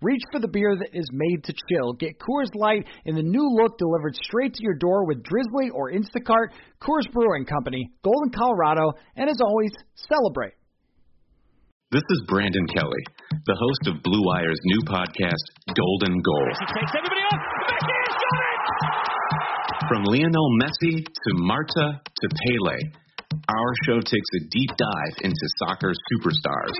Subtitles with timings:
[0.00, 1.92] Reach for the beer that is made to chill.
[1.94, 5.90] Get Coors Light in the new look delivered straight to your door with Drizly or
[5.90, 6.54] Instacart.
[6.80, 10.54] Coors Brewing Company, Golden, Colorado, and as always, celebrate.
[11.90, 13.02] This is Brandon Kelly,
[13.46, 15.42] the host of Blue Wire's new podcast,
[15.74, 16.46] Golden Goal.
[16.46, 17.42] He takes everybody off.
[17.66, 18.58] Messi has got it!
[19.88, 22.78] From Lionel Messi to Marta to Pele,
[23.48, 26.76] our show takes a deep dive into soccer superstars.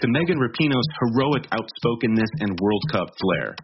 [0.00, 3.54] to Megan Rapinoe's heroic outspokenness and World Cup flair.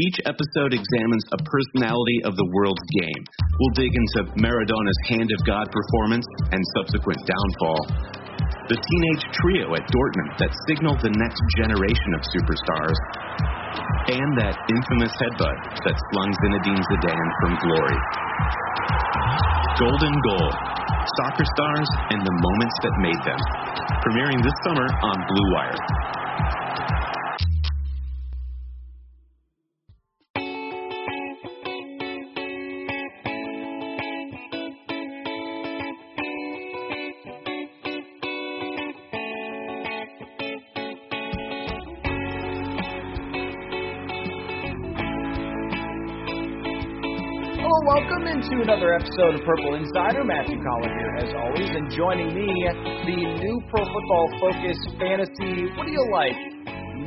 [0.00, 3.22] Each episode examines a personality of the world's game.
[3.60, 8.25] We'll dig into Maradona's hand of God performance and subsequent downfall.
[8.66, 12.98] The teenage trio at Dortmund that signaled the next generation of superstars.
[14.10, 17.98] And that infamous headbutt that slung Zinedine Zidane from glory.
[19.78, 20.50] Golden Goal.
[21.22, 23.38] Soccer stars and the moments that made them.
[24.02, 26.15] Premiering this summer on Blue Wire.
[48.68, 50.24] Another episode of Purple Insider.
[50.24, 52.66] Matthew Coller here, as always, and joining me,
[53.06, 55.70] the new Pro Football Focus Fantasy.
[55.76, 56.34] What do you like?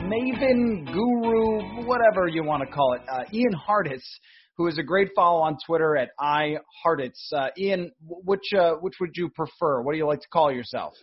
[0.07, 3.01] Maven, Guru, whatever you want to call it.
[3.11, 4.07] Uh, Ian Hartitz,
[4.55, 7.33] who is a great follow on Twitter at iHartitz.
[7.35, 9.81] Uh, Ian, which uh, which would you prefer?
[9.81, 10.93] What do you like to call yourself?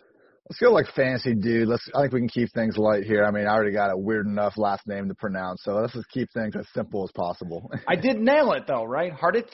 [0.49, 1.67] Let's go like fancy dude.
[1.67, 1.87] Let's.
[1.93, 3.25] I think we can keep things light here.
[3.25, 6.09] I mean, I already got a weird enough last name to pronounce, so let's just
[6.09, 7.69] keep things as simple as possible.
[7.87, 9.13] I did nail it though, right?
[9.13, 9.53] Harditz.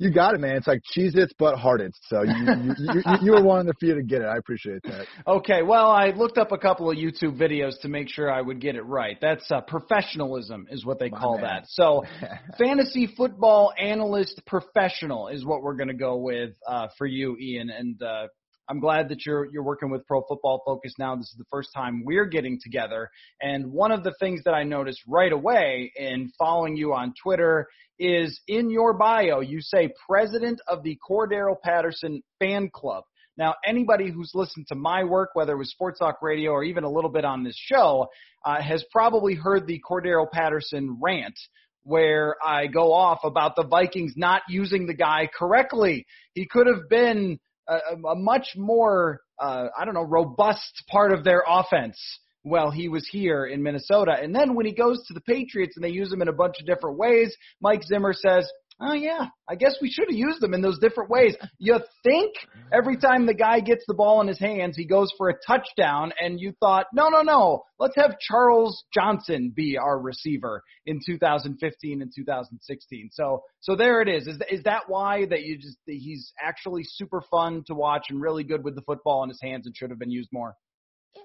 [0.00, 0.56] You got it, man.
[0.56, 1.92] It's like Cheez-Its but Hartitz.
[2.06, 4.24] So you you, you, you, you were one of the few to get it.
[4.24, 5.06] I appreciate that.
[5.26, 8.62] Okay, well, I looked up a couple of YouTube videos to make sure I would
[8.62, 9.18] get it right.
[9.20, 11.44] That's uh, professionalism, is what they My call man.
[11.44, 11.64] that.
[11.68, 12.04] So,
[12.58, 17.68] fantasy football analyst professional is what we're going to go with uh, for you, Ian.
[17.68, 18.28] And uh,
[18.70, 21.16] I'm glad that you're you're working with Pro Football Focus now.
[21.16, 23.10] This is the first time we're getting together.
[23.42, 27.66] And one of the things that I noticed right away in following you on Twitter
[27.98, 33.02] is in your bio you say president of the Cordarrelle Patterson fan club.
[33.36, 36.84] Now, anybody who's listened to my work, whether it was Sports Talk Radio or even
[36.84, 38.06] a little bit on this show,
[38.44, 41.38] uh, has probably heard the Cordarrelle Patterson rant
[41.82, 46.06] where I go off about the Vikings not using the guy correctly.
[46.34, 51.24] He could have been a, a much more, uh, I don't know, robust part of
[51.24, 51.98] their offense
[52.42, 54.16] while he was here in Minnesota.
[54.20, 56.56] And then when he goes to the Patriots and they use him in a bunch
[56.58, 58.50] of different ways, Mike Zimmer says,
[58.82, 61.36] Oh yeah, I guess we should have used them in those different ways.
[61.58, 62.34] You think
[62.72, 66.12] every time the guy gets the ball in his hands, he goes for a touchdown,
[66.18, 72.00] and you thought, no, no, no, let's have Charles Johnson be our receiver in 2015
[72.00, 73.10] and 2016.
[73.12, 74.26] So, so there it is.
[74.26, 78.44] Is is that why that you just he's actually super fun to watch and really
[78.44, 80.56] good with the football in his hands and should have been used more?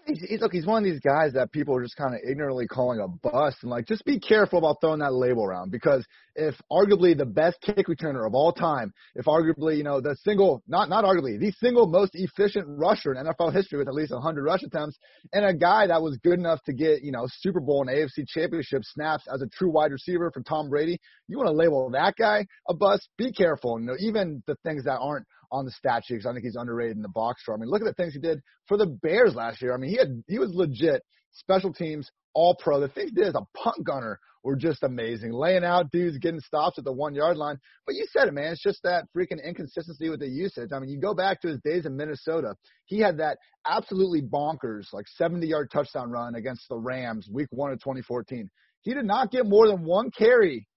[0.06, 2.68] He's, he's, look, he's one of these guys that people are just kind of ignorantly
[2.68, 6.06] calling a bust, and like, just be careful about throwing that label around because
[6.36, 10.62] if arguably the best kick returner of all time, if arguably you know the single,
[10.68, 14.44] not not arguably the single most efficient rusher in NFL history with at least 100
[14.44, 14.98] rush attempts,
[15.34, 18.28] and a guy that was good enough to get you know Super Bowl and AFC
[18.28, 22.16] Championship snaps as a true wide receiver for Tom Brady, you want to label that
[22.18, 23.08] guy a bust?
[23.18, 23.80] Be careful.
[23.80, 26.56] You know, even the things that aren't on the stat sheet because I think he's
[26.56, 27.56] underrated in the box score.
[27.56, 29.74] I mean, look at the things he did for the Bears last year.
[29.74, 31.02] I mean, he had he was legit
[31.32, 32.80] special teams all pro.
[32.80, 35.34] The things he did as a punt gunner were just amazing.
[35.34, 37.58] Laying out dudes, getting stops at the one yard line.
[37.86, 38.52] But you said it, man.
[38.52, 40.70] It's just that freaking inconsistency with the usage.
[40.74, 42.56] I mean, you go back to his days in Minnesota.
[42.86, 47.72] He had that absolutely bonkers, like 70 yard touchdown run against the Rams week one
[47.72, 48.50] of 2014.
[48.82, 50.68] He did not get more than one carry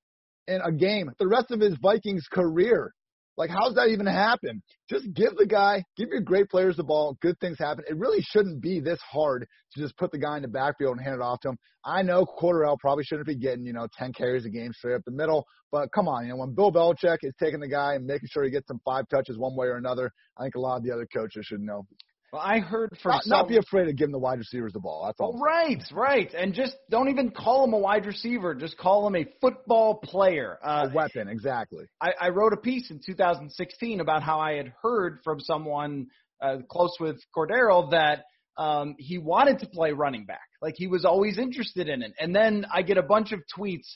[0.47, 2.95] in a game the rest of his Vikings career.
[3.39, 4.61] Like, how's that even happen?
[4.91, 7.17] Just give the guy, give your great players the ball.
[7.23, 7.85] Good things happen.
[7.89, 11.07] It really shouldn't be this hard to just put the guy in the backfield and
[11.07, 11.59] hand it off to him.
[11.85, 15.03] I know Cordarrelle probably shouldn't be getting, you know, 10 carries a game straight up
[15.07, 18.05] the middle, but come on, you know, when Bill Belichick is taking the guy and
[18.05, 20.79] making sure he gets some five touches one way or another, I think a lot
[20.79, 21.87] of the other coaches should know.
[22.33, 24.81] Well, I heard from not, some, not be afraid of giving the wide receivers the
[24.81, 25.07] ball.
[25.07, 25.35] That's all.
[25.35, 28.55] Oh, right, right, and just don't even call him a wide receiver.
[28.55, 30.59] Just call him a football player.
[30.63, 31.87] Uh, a weapon, exactly.
[32.01, 36.09] I, I wrote a piece in 2016 about how I had heard from someone
[36.43, 38.25] uh, close with Cordarrelle that
[38.59, 40.49] um, he wanted to play running back.
[40.61, 42.13] Like he was always interested in it.
[42.19, 43.87] And then I get a bunch of tweets.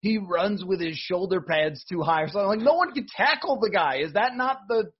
[0.00, 2.26] He runs with his shoulder pads too high.
[2.28, 3.98] So I'm like, no one can tackle the guy.
[3.98, 4.90] Is that not the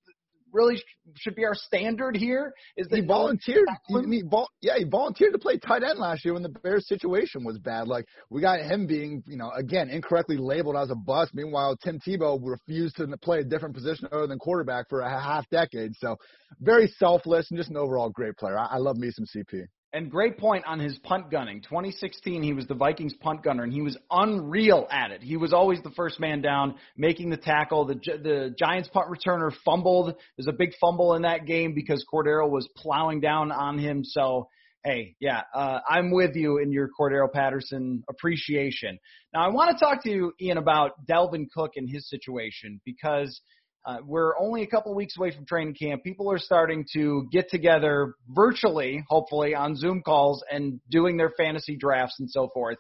[0.53, 0.81] really
[1.17, 2.53] should be our standard here?
[2.77, 3.67] Is that he volunteered?
[3.89, 4.23] He, he,
[4.61, 7.89] yeah, he volunteered to play tight end last year when the Bears situation was bad.
[7.89, 11.33] Like we got him being, you know, again incorrectly labeled as a bust.
[11.35, 15.49] Meanwhile, Tim Tebow refused to play a different position other than quarterback for a half
[15.51, 15.93] decade.
[15.97, 16.17] So
[16.61, 18.59] very selfless and just an overall great player.
[18.59, 19.65] I, I love me some CP.
[19.95, 21.61] And great point on his punt gunning.
[21.61, 25.23] 2016, he was the Vikings punt gunner, and he was unreal at it.
[25.23, 27.85] He was always the first man down, making the tackle.
[27.85, 30.15] The the Giants punt returner fumbled.
[30.37, 34.03] There's a big fumble in that game because Cordarrelle was plowing down on him.
[34.03, 34.49] So,
[34.83, 38.99] hey, yeah, uh, I'm with you in your Cordarrelle Patterson appreciation.
[39.35, 43.41] Now, I want to talk to you, Ian, about Dalvin Cook and his situation because–
[43.85, 46.05] uh, we're only a couple of weeks away from training camp.
[46.05, 51.77] People are starting to get together virtually, hopefully, on Zoom calls and doing their fantasy
[51.77, 52.79] drafts and so forth.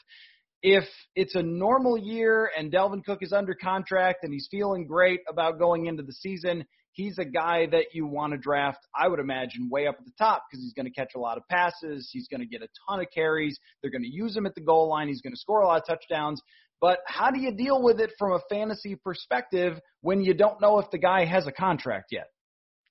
[0.62, 0.84] If
[1.16, 5.58] it's a normal year and Dalvin Cook is under contract and he's feeling great about
[5.58, 9.68] going into the season, he's a guy that you want to draft, I would imagine,
[9.68, 12.10] way up at the top because he's going to catch a lot of passes.
[12.12, 13.58] He's going to get a ton of carries.
[13.80, 15.08] They're going to use him at the goal line.
[15.08, 16.40] He's going to score a lot of touchdowns.
[16.82, 20.80] But how do you deal with it from a fantasy perspective when you don't know
[20.80, 22.26] if the guy has a contract yet?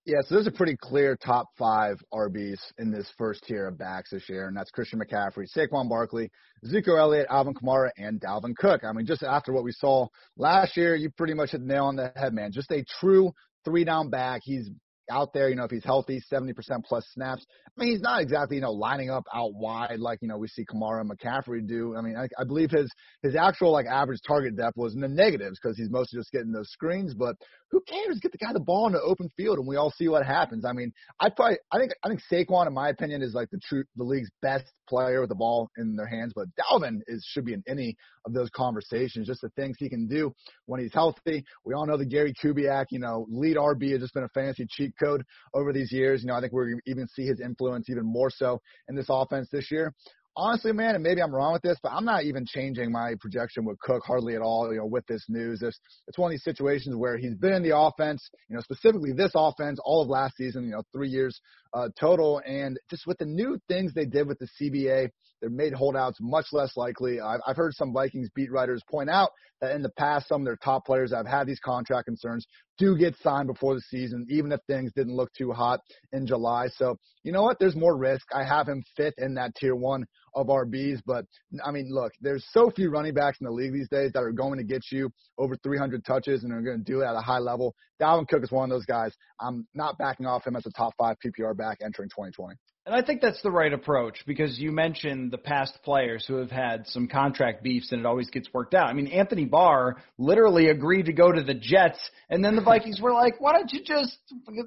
[0.05, 4.09] Yeah, so there's a pretty clear top five RBs in this first tier of backs
[4.11, 6.31] this year, and that's Christian McCaffrey, Saquon Barkley,
[6.65, 8.83] Ezekiel Elliott, Alvin Kamara, and Dalvin Cook.
[8.83, 11.85] I mean, just after what we saw last year, you pretty much hit the nail
[11.85, 12.51] on the head, man.
[12.51, 13.31] Just a true
[13.63, 14.41] three down back.
[14.43, 14.71] He's
[15.09, 16.53] out there, you know, if he's healthy, 70%
[16.83, 17.45] plus snaps.
[17.67, 20.47] I mean, he's not exactly, you know, lining up out wide like, you know, we
[20.47, 21.95] see Kamara and McCaffrey do.
[21.97, 22.89] I mean, I, I believe his,
[23.23, 26.51] his actual like average target depth was in the negatives because he's mostly just getting
[26.51, 27.35] those screens, but
[27.71, 28.19] who cares?
[28.19, 30.65] Get the guy the ball in the open field and we all see what happens.
[30.65, 33.59] I mean, I probably, I think, I think Saquon, in my opinion, is like the
[33.63, 37.45] true, the league's best player with the ball in their hands, but Dalvin is, should
[37.45, 37.95] be in any
[38.25, 40.33] of those conversations, just the things he can do
[40.65, 41.45] when he's healthy.
[41.65, 44.67] We all know the Gary Kubiak, you know, lead RB has just been a fantasy
[44.69, 45.23] cheat code
[45.53, 46.21] over these years.
[46.21, 49.47] You know, I think we're even see his influence even more so in this offense
[49.49, 49.93] this year
[50.35, 53.65] honestly, man, and maybe I'm wrong with this, but I'm not even changing my projection
[53.65, 54.71] with Cook hardly at all.
[54.71, 57.63] You know, with this news, it's it's one of these situations where he's been in
[57.63, 58.29] the offense.
[58.49, 60.65] You know, specifically this offense all of last season.
[60.65, 61.39] You know, three years
[61.73, 65.09] uh, total, and just with the new things they did with the CBA,
[65.41, 67.19] they made holdouts much less likely.
[67.19, 70.45] I've, I've heard some Vikings beat writers point out that in the past, some of
[70.45, 72.45] their top players that have had these contract concerns
[72.77, 75.79] do get signed before the season, even if things didn't look too hot
[76.11, 76.67] in July.
[76.75, 77.57] So, you know what?
[77.59, 78.25] There's more risk.
[78.33, 81.01] I have him fifth in that tier one of RBs.
[81.05, 81.25] But
[81.63, 84.31] I mean, look, there's so few running backs in the league these days that are
[84.31, 87.21] going to get you over 300 touches and are going to do it at a
[87.21, 87.75] high level.
[88.01, 89.13] Dalvin Cook is one of those guys.
[89.39, 92.55] I'm not backing off him as a top five PPR back entering 2020.
[92.83, 96.49] And I think that's the right approach because you mentioned the past players who have
[96.49, 98.87] had some contract beefs and it always gets worked out.
[98.87, 101.99] I mean, Anthony Barr literally agreed to go to the Jets
[102.31, 104.17] and then the Vikings were like, why don't you just,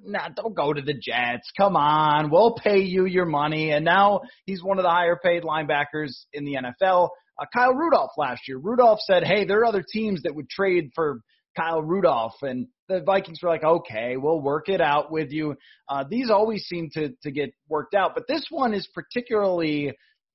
[0.04, 1.50] nah, don't go to the Jets.
[1.56, 2.30] Come on.
[2.30, 3.72] We'll pay you your money.
[3.72, 7.08] And now he's one of the higher paid linebackers in the NFL.
[7.36, 8.58] Uh, Kyle Rudolph last year.
[8.58, 11.20] Rudolph said, hey, there are other teams that would trade for
[11.56, 15.56] Kyle Rudolph, and the Vikings were like, okay, we'll work it out with you.
[15.88, 19.92] Uh, these always seem to to get worked out, but this one is particularly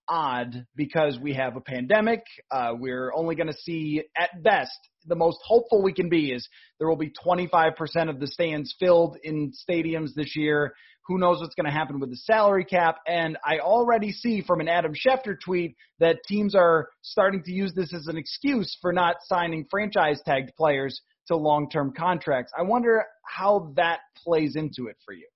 [0.10, 2.24] odd because we have a pandemic.
[2.52, 6.48] Uh, we're only going to see, at best, the most hopeful we can be is
[6.80, 7.74] there will be 25%
[8.10, 10.74] of the stands filled in stadiums this year.
[11.08, 12.98] Who knows what's going to happen with the salary cap?
[13.08, 17.74] And I already see from an Adam Schefter tweet that teams are starting to use
[17.74, 22.52] this as an excuse for not signing franchise tagged players to long-term contracts.
[22.58, 25.28] I wonder how that plays into it for you.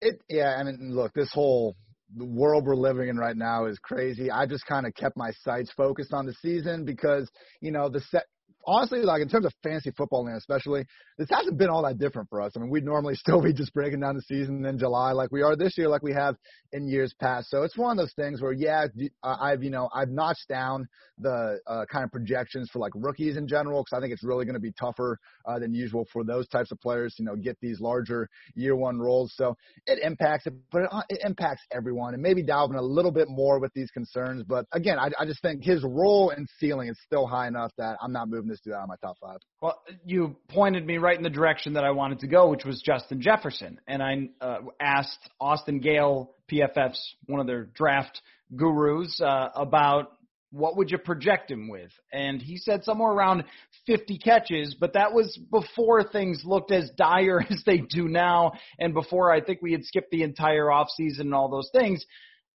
[0.00, 1.76] It yeah, I mean, look, this whole
[2.16, 4.30] world we're living in right now is crazy.
[4.30, 8.00] I just kind of kept my sights focused on the season because, you know, the
[8.00, 8.24] set,
[8.66, 10.84] honestly, like in terms of fantasy football land, especially,
[11.18, 12.52] this hasn't been all that different for us.
[12.56, 15.42] I mean, we'd normally still be just breaking down the season in July like we
[15.42, 16.36] are this year, like we have
[16.72, 17.50] in years past.
[17.50, 18.86] So it's one of those things where, yeah,
[19.22, 23.48] I've, you know, I've notched down the uh, kind of projections for like rookies in
[23.48, 26.46] general because I think it's really going to be tougher uh, than usual for those
[26.48, 29.32] types of players, you know, get these larger year one roles.
[29.36, 29.56] So
[29.86, 33.58] it impacts it, but it, it impacts everyone and maybe Dalvin a little bit more
[33.58, 34.42] with these concerns.
[34.42, 37.96] But again, I, I just think his role and ceiling is still high enough that
[38.02, 39.38] I'm not moving this out my top five.
[39.60, 42.82] Well, you pointed me right in the direction that I wanted to go, which was
[42.84, 43.80] Justin Jefferson.
[43.86, 48.20] And I uh, asked Austin Gale, PFF's one of their draft
[48.54, 50.12] gurus, uh, about
[50.50, 51.90] what would you project him with?
[52.12, 53.44] And he said somewhere around
[53.86, 58.94] 50 catches, but that was before things looked as dire as they do now and
[58.94, 62.04] before I think we had skipped the entire offseason and all those things.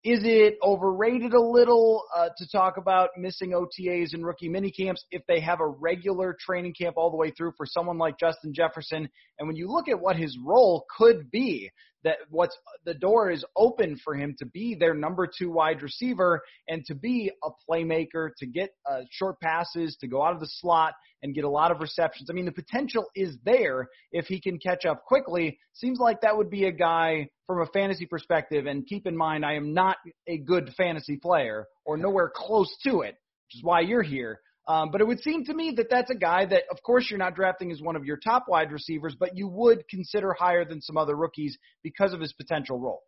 [0.02, 5.20] Is it overrated a little uh, to talk about missing OTAs and rookie minicamps if
[5.28, 9.06] they have a regular training camp all the way through for someone like Justin Jefferson?
[9.38, 11.70] And when you look at what his role could be,
[12.04, 16.42] that what's the door is open for him to be their number two wide receiver
[16.68, 20.48] and to be a playmaker, to get uh, short passes, to go out of the
[20.48, 22.30] slot and get a lot of receptions.
[22.30, 25.58] I mean, the potential is there if he can catch up quickly.
[25.72, 28.66] Seems like that would be a guy from a fantasy perspective.
[28.66, 33.00] And keep in mind, I am not a good fantasy player or nowhere close to
[33.00, 34.40] it, which is why you're here.
[34.70, 37.18] Um, but it would seem to me that that's a guy that, of course, you're
[37.18, 40.80] not drafting as one of your top wide receivers, but you would consider higher than
[40.80, 43.02] some other rookies because of his potential role.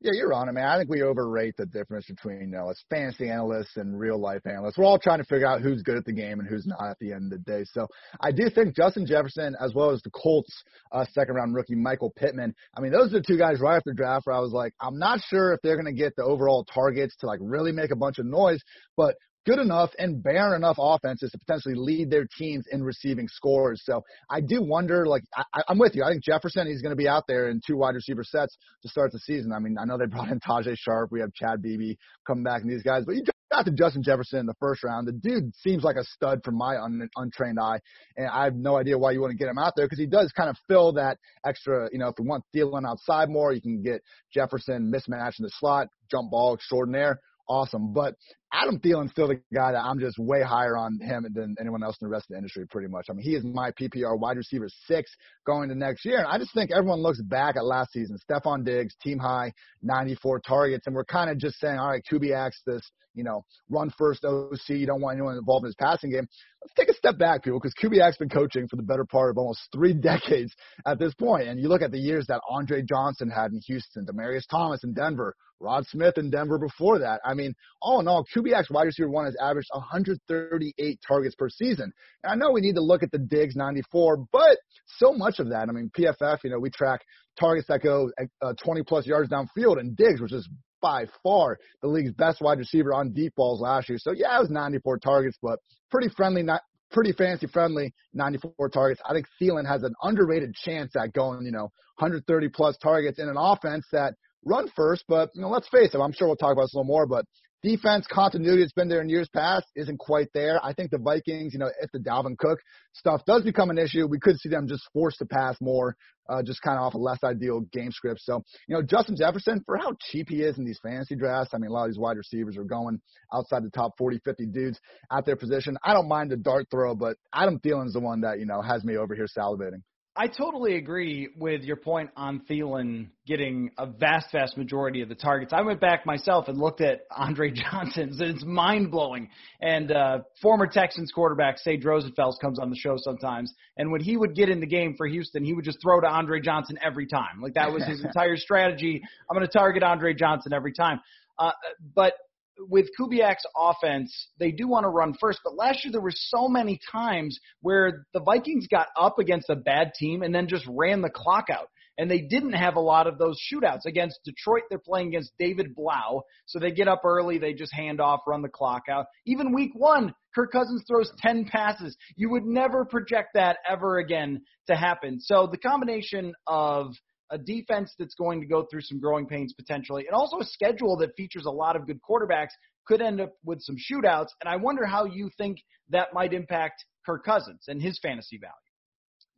[0.00, 0.66] Yeah, you're on it, man.
[0.66, 4.42] I think we overrate the difference between, you know, as fantasy analysts and real life
[4.44, 4.76] analysts.
[4.76, 6.98] We're all trying to figure out who's good at the game and who's not at
[7.00, 7.64] the end of the day.
[7.72, 7.88] So
[8.20, 10.52] I do think Justin Jefferson, as well as the Colts
[10.92, 12.54] uh, second round rookie Michael Pittman.
[12.76, 14.98] I mean, those are the two guys right after draft where I was like, I'm
[14.98, 17.96] not sure if they're going to get the overall targets to like really make a
[17.96, 18.60] bunch of noise,
[18.96, 19.16] but
[19.48, 23.80] good enough and bare enough offenses to potentially lead their teams in receiving scores.
[23.84, 26.04] So I do wonder, like, I, I'm with you.
[26.04, 28.88] I think Jefferson, he's going to be out there in two wide receiver sets to
[28.88, 29.52] start the season.
[29.52, 31.10] I mean, I know they brought in Tajae Sharpe.
[31.10, 31.94] We have Chad Beebe
[32.26, 35.08] coming back and these guys, but you got to Justin Jefferson in the first round.
[35.08, 37.80] The dude seems like a stud from my un, untrained eye,
[38.18, 40.06] and I have no idea why you want to get him out there because he
[40.06, 41.88] does kind of fill that extra.
[41.90, 44.02] You know, if we want Thielen outside more, you can get
[44.34, 47.92] Jefferson mismatch in the slot, jump ball extraordinaire awesome.
[47.92, 48.14] But
[48.52, 51.96] Adam Thielen's still the guy that I'm just way higher on him than anyone else
[52.00, 53.06] in the rest of the industry, pretty much.
[53.10, 55.10] I mean, he is my PPR wide receiver six
[55.46, 56.18] going to next year.
[56.18, 58.16] And I just think everyone looks back at last season.
[58.18, 59.52] Stefon Diggs, team high,
[59.82, 60.86] 94 targets.
[60.86, 62.82] And we're kind of just saying, all right, Kubiak's this,
[63.14, 64.68] you know, run first OC.
[64.70, 66.26] You don't want anyone involved in his passing game.
[66.62, 69.36] Let's take a step back, people, because Kubiak's been coaching for the better part of
[69.36, 70.54] almost three decades
[70.86, 71.48] at this point.
[71.48, 74.94] And you look at the years that Andre Johnson had in Houston, Demaryius Thomas in
[74.94, 77.20] Denver, Rod Smith in Denver before that.
[77.24, 81.92] I mean, all in all, Kubiak's wide receiver one has averaged 138 targets per season.
[82.22, 84.58] And I know we need to look at the Diggs 94, but
[84.98, 87.00] so much of that, I mean, PFF, you know, we track
[87.38, 88.10] targets that go
[88.42, 90.48] uh, 20 plus yards downfield, and Diggs, which is
[90.80, 93.98] by far the league's best wide receiver on deep balls last year.
[93.98, 95.58] So yeah, it was 94 targets, but
[95.90, 99.00] pretty friendly, not pretty fancy friendly 94 targets.
[99.08, 103.28] I think Thielen has an underrated chance at going, you know, 130 plus targets in
[103.28, 104.14] an offense that
[104.44, 106.78] run first, but you know, let's face it, I'm sure we'll talk about this a
[106.78, 107.24] little more, but
[107.62, 110.64] defense continuity that's been there in years past isn't quite there.
[110.64, 112.58] I think the Vikings, you know, if the Dalvin Cook
[112.92, 115.96] stuff does become an issue, we could see them just forced to pass more,
[116.28, 118.20] uh, just kind of off a less ideal game script.
[118.22, 121.58] So, you know, Justin Jefferson, for how cheap he is in these fantasy drafts, I
[121.58, 123.00] mean, a lot of these wide receivers are going
[123.34, 125.76] outside the top 40, 50 dudes at their position.
[125.82, 128.84] I don't mind the dart throw, but Adam Thielen's the one that, you know, has
[128.84, 129.82] me over here salivating.
[130.20, 135.14] I totally agree with your point on Thielen getting a vast, vast majority of the
[135.14, 135.52] targets.
[135.52, 139.30] I went back myself and looked at Andre Johnson's, and it's mind blowing.
[139.60, 144.16] And uh, former Texans quarterback Sage Rosenfels comes on the show sometimes, and when he
[144.16, 147.06] would get in the game for Houston, he would just throw to Andre Johnson every
[147.06, 147.40] time.
[147.40, 149.00] Like that was his entire strategy.
[149.30, 150.98] I'm going to target Andre Johnson every time.
[151.38, 151.52] Uh,
[151.94, 152.14] but
[152.58, 156.48] with Kubiak's offense, they do want to run first, but last year there were so
[156.48, 161.02] many times where the Vikings got up against a bad team and then just ran
[161.02, 161.68] the clock out.
[162.00, 163.84] And they didn't have a lot of those shootouts.
[163.84, 166.22] Against Detroit, they're playing against David Blough.
[166.46, 169.06] So they get up early, they just hand off, run the clock out.
[169.26, 171.96] Even week one, Kirk Cousins throws 10 passes.
[172.14, 175.18] You would never project that ever again to happen.
[175.20, 176.94] So the combination of
[177.30, 180.96] a defense that's going to go through some growing pains potentially, and also a schedule
[180.98, 182.52] that features a lot of good quarterbacks
[182.86, 184.28] could end up with some shootouts.
[184.40, 185.58] And I wonder how you think
[185.90, 188.52] that might impact Kirk Cousins and his fantasy value.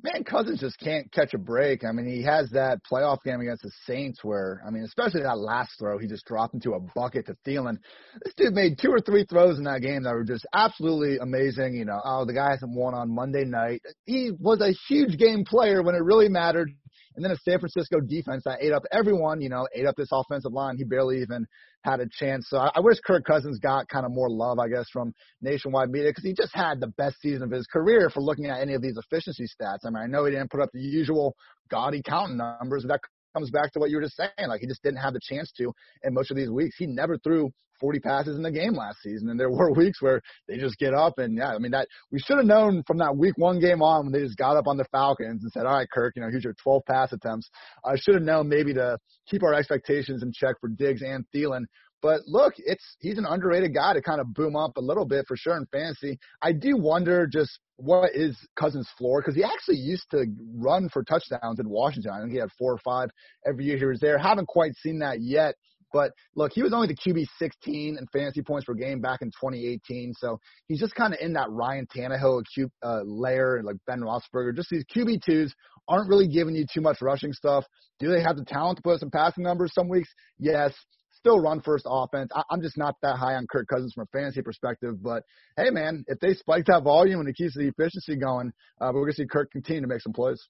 [0.03, 1.85] man, Cousins just can't catch a break.
[1.85, 5.39] I mean, he has that playoff game against the Saints where, I mean, especially that
[5.39, 7.79] last throw, he just dropped into a bucket to Thielen.
[8.25, 11.75] This dude made two or three throws in that game that were just absolutely amazing.
[11.75, 13.83] You know, oh, the guy hasn't won on Monday night.
[14.07, 16.71] He was a huge game player when it really mattered.
[17.17, 20.11] And then a San Francisco defense that ate up everyone, you know, ate up this
[20.12, 20.76] offensive line.
[20.76, 21.47] He barely even
[21.83, 22.49] had a chance.
[22.49, 25.90] So I, I wish Kirk Cousins got kind of more love, I guess, from nationwide
[25.90, 28.75] media because he just had the best season of his career for looking at any
[28.75, 29.79] of these efficiency stats.
[29.85, 31.35] I mean, I know he didn't put up the usual
[31.69, 33.00] gaudy counting numbers, but that
[33.35, 34.49] comes back to what you were just saying.
[34.49, 35.73] Like he just didn't have the chance to
[36.03, 36.77] in most of these weeks.
[36.79, 39.31] He never threw 40 passes in the game last season.
[39.31, 42.21] And there were weeks where they just get up and yeah, I mean that we
[42.21, 44.77] should have known from that week one game on when they just got up on
[44.77, 47.51] the Falcons and said, all right, Kirk, you know, here's your 12 pass attempts.
[47.85, 51.65] I should have known maybe to keep our expectations in check for Diggs and Thielen.
[52.02, 55.26] But look, it's he's an underrated guy to kind of boom up a little bit
[55.28, 56.19] for sure in fantasy.
[56.42, 61.02] I do wonder just what is Cousins' floor because he actually used to run for
[61.02, 62.12] touchdowns in Washington.
[62.12, 63.11] I think he had four or five
[63.47, 64.19] every year he was there.
[64.19, 65.54] Haven't quite seen that yet.
[65.92, 69.28] But look, he was only the QB 16 in fantasy points per game back in
[69.28, 70.14] 2018.
[70.16, 70.38] So
[70.69, 72.45] he's just kind of in that Ryan Tannehill
[72.83, 74.54] uh, layer like Ben Roethlisberger.
[74.54, 75.52] Just these QB twos
[75.88, 77.64] aren't really giving you too much rushing stuff.
[77.99, 80.09] Do they have the talent to put some passing numbers some weeks?
[80.38, 80.75] Yes
[81.21, 82.31] still run first offense.
[82.35, 85.03] I, am just not that high on Kirk Cousins from a fantasy perspective.
[85.03, 85.23] But
[85.57, 89.03] hey, man, if they spike that volume and it keeps the efficiency going, uh, we're
[89.03, 90.41] going to see Kirk continue to make some plays.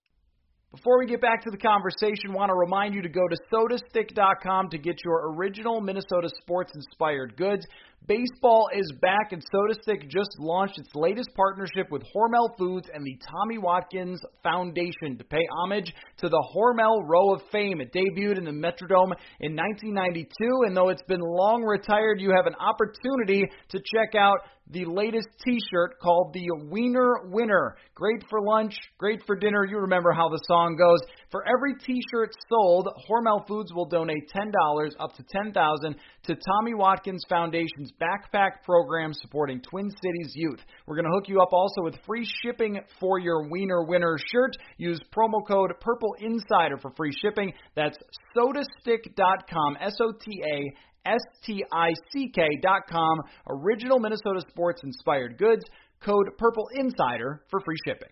[0.73, 4.71] Before we get back to the conversation, want to remind you to go to sotastick.com
[4.71, 7.67] to get your original Minnesota sports inspired goods.
[8.07, 13.17] Baseball is back, and SotaStick just launched its latest partnership with Hormel Foods and the
[13.31, 17.81] Tommy Watkins Foundation to pay homage to the Hormel Row of Fame.
[17.81, 20.25] It debuted in the Metrodome in 1992,
[20.67, 24.39] and though it's been long retired, you have an opportunity to check out
[24.71, 27.77] the latest T-shirt called the Wiener Winner.
[27.95, 29.65] Great for lunch, great for dinner.
[29.65, 31.01] You remember how the song goes.
[31.31, 36.35] For every T-shirt sold, Hormel Foods will donate ten dollars up to ten thousand to
[36.35, 40.61] Tommy Watkins Foundation's backpack program supporting Twin Cities youth.
[40.87, 44.53] We're going to hook you up also with free shipping for your Wiener Winner shirt.
[44.79, 47.53] Use promo code Purple Insider for free shipping.
[47.75, 47.99] That's
[48.37, 49.79] sotastick.com.
[49.81, 50.73] S O T A
[51.05, 53.19] S-T-I-C-K dot com.
[53.49, 55.65] Original Minnesota sports inspired goods.
[56.03, 58.09] Code Purple Insider for free shipping.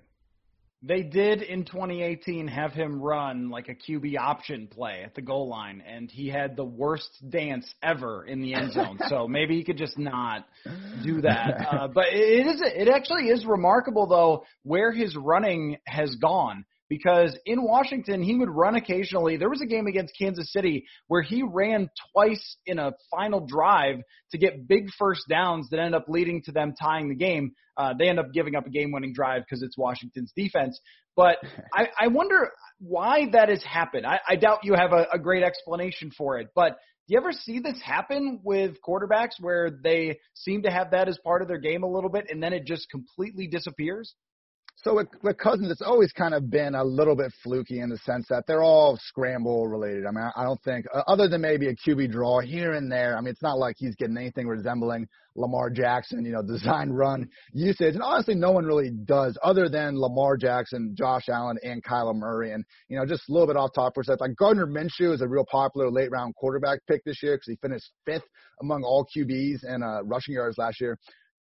[0.81, 5.49] They did in 2018 have him run like a QB option play at the goal
[5.49, 8.97] line, and he had the worst dance ever in the end zone.
[9.09, 10.47] so maybe he could just not
[11.03, 11.67] do that.
[11.69, 17.37] Uh, but it is it actually is remarkable though where his running has gone because
[17.45, 19.37] in Washington, he would run occasionally.
[19.37, 23.97] There was a game against Kansas City where he ran twice in a final drive
[24.33, 27.53] to get big first downs that end up leading to them tying the game.
[27.77, 30.81] Uh, they end up giving up a game winning drive because it's Washington's defense.
[31.15, 31.37] But
[31.75, 34.07] I, I wonder why that has happened.
[34.07, 36.49] I, I doubt you have a, a great explanation for it.
[36.55, 41.09] But do you ever see this happen with quarterbacks where they seem to have that
[41.09, 44.15] as part of their game a little bit and then it just completely disappears?
[44.85, 47.99] So with, with Cousins, it's always kind of been a little bit fluky in the
[47.99, 50.07] sense that they're all scramble related.
[50.07, 53.17] I mean, I, don't think, uh, other than maybe a QB draw here and there,
[53.17, 57.29] I mean, it's not like he's getting anything resembling Lamar Jackson, you know, design run
[57.53, 57.95] usage.
[57.95, 62.53] And honestly, no one really does other than Lamar Jackson, Josh Allen, and Kyler Murray.
[62.53, 65.13] And, you know, just a little bit off topic, for a second, like Gardner Minshew
[65.13, 68.29] is a real popular late round quarterback pick this year because he finished fifth
[68.61, 70.97] among all QBs in uh, rushing yards last year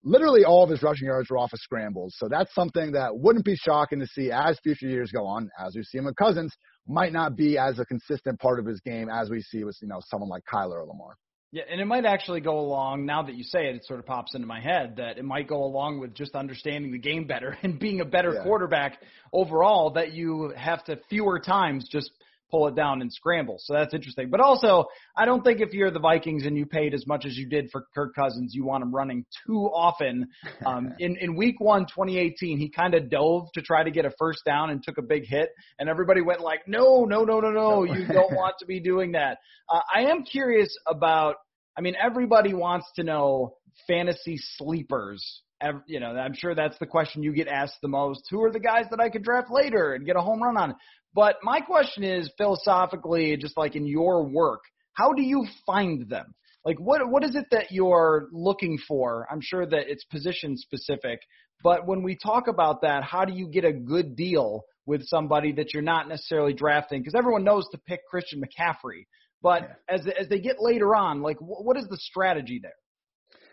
[0.08, 2.14] literally all of his rushing yards were off of scrambles.
[2.16, 5.76] So that's something that wouldn't be shocking to see as future years go on, as
[5.76, 6.54] we see him with Cousins,
[6.86, 9.88] might not be as a consistent part of his game as we see with, you
[9.88, 11.16] know, someone like Kyler or Lamar.
[11.50, 14.06] Yeah, and it might actually go along, now that you say it, it sort of
[14.06, 17.56] pops into my head that it might go along with just understanding the game better
[17.62, 18.42] and being a better yeah.
[18.42, 18.98] quarterback
[19.32, 22.10] overall, that you have to fewer times just–
[22.50, 23.56] pull it down and scramble.
[23.58, 24.30] So that's interesting.
[24.30, 27.36] But also, I don't think if you're the Vikings and you paid as much as
[27.36, 30.28] you did for Kirk Cousins, you want him running too often.
[30.64, 34.10] Um, in in Week One, 2018, he kind of dove to try to get a
[34.18, 37.50] first down and took a big hit, and everybody went like, "No, no, no, no,
[37.50, 37.84] no!
[37.84, 41.36] You don't want to be doing that." Uh, I am curious about.
[41.76, 43.54] I mean, everybody wants to know
[43.86, 45.42] fantasy sleepers
[45.86, 48.22] you know, I'm sure that's the question you get asked the most.
[48.30, 50.74] Who are the guys that I could draft later and get a home run on?
[51.14, 54.60] But my question is philosophically, just like in your work,
[54.92, 56.34] how do you find them?
[56.64, 59.26] Like what what is it that you're looking for?
[59.30, 61.20] I'm sure that it's position specific,
[61.62, 65.52] but when we talk about that, how do you get a good deal with somebody
[65.52, 67.00] that you're not necessarily drafting?
[67.00, 69.06] Because everyone knows to pick Christian McCaffrey,
[69.42, 69.94] but yeah.
[69.94, 72.72] as as they get later on, like what is the strategy there?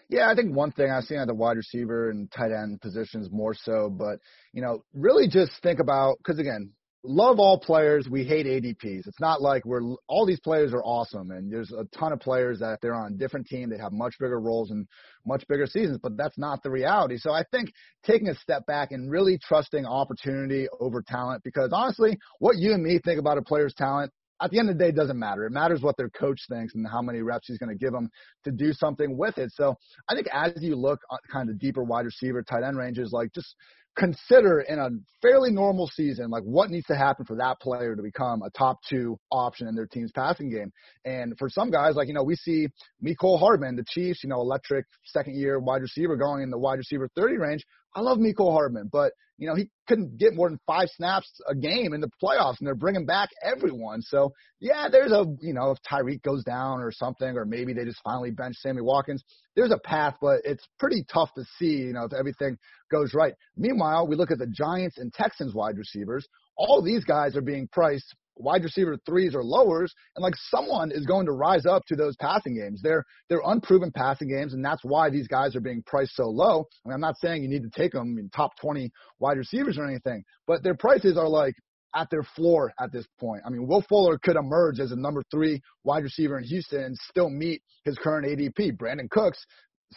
[0.10, 3.30] Yeah, I think one thing I've seen at the wide receiver and tight end positions
[3.32, 4.20] more so, but
[4.54, 6.72] you know, really just think about because again,
[7.04, 8.08] love all players.
[8.10, 9.08] We hate ADPs.
[9.08, 12.60] It's not like we're all these players are awesome, and there's a ton of players
[12.60, 13.70] that they're on different team.
[13.70, 14.88] They have much bigger roles and
[15.26, 17.18] much bigger seasons, but that's not the reality.
[17.18, 17.72] So I think
[18.04, 22.84] taking a step back and really trusting opportunity over talent, because honestly, what you and
[22.84, 25.45] me think about a player's talent at the end of the day, it doesn't matter.
[25.45, 28.10] It matters what their coach thinks and how many reps he's going to give them
[28.43, 29.52] to do something with it.
[29.54, 29.76] So
[30.10, 33.32] I think as you look at kind of deeper wide receiver, tight end ranges, like
[33.34, 33.56] just
[33.98, 34.89] consider in a
[35.21, 38.78] fairly normal season, like what needs to happen for that player to become a top
[38.89, 40.71] two option in their team's passing game.
[41.06, 42.67] And for some guys, like, you know, we see
[43.04, 46.78] Mecole Hardman, the Chiefs, you know, electric second year wide receiver going in the wide
[46.78, 47.63] receiver 30 range.
[47.95, 51.56] I love Mecole Hardman, but you know he couldn't get more than five snaps a
[51.56, 54.02] game in the playoffs, and they're bringing back everyone.
[54.02, 57.84] So yeah, there's a you know if Tyreek goes down or something, or maybe they
[57.84, 59.24] just finally bench Sammy Watkins.
[59.56, 62.58] There's a path, but it's pretty tough to see you know if everything
[62.91, 63.34] goes right.
[63.58, 66.28] Meanwhile, we look at the Giants and Texans wide receivers.
[66.58, 71.06] All these guys are being priced wide receiver threes or lowers, and like someone is
[71.06, 72.82] going to rise up to those passing games.
[72.82, 76.65] They're they're unproven passing games, and that's why these guys are being priced so low.
[76.86, 79.78] I mean, I'm not saying you need to take them in top 20 wide receivers
[79.78, 81.56] or anything, but their prices are like
[81.95, 83.41] at their floor at this point.
[83.45, 86.98] I mean, Will Fuller could emerge as a number three wide receiver in Houston and
[87.10, 88.78] still meet his current ADP.
[88.78, 89.45] Brandin Cooks,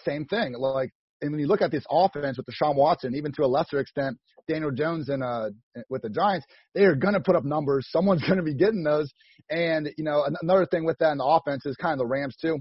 [0.04, 0.54] same thing.
[0.56, 3.46] Like and when you look at this offense with the Deshaun Watson, even to a
[3.46, 5.50] lesser extent, Daniel Jones and uh
[5.88, 7.88] with the Giants, they are going to put up numbers.
[7.92, 9.12] Someone's going to be getting those.
[9.50, 12.36] And you know, another thing with that in the offense is kind of the Rams
[12.40, 12.58] too.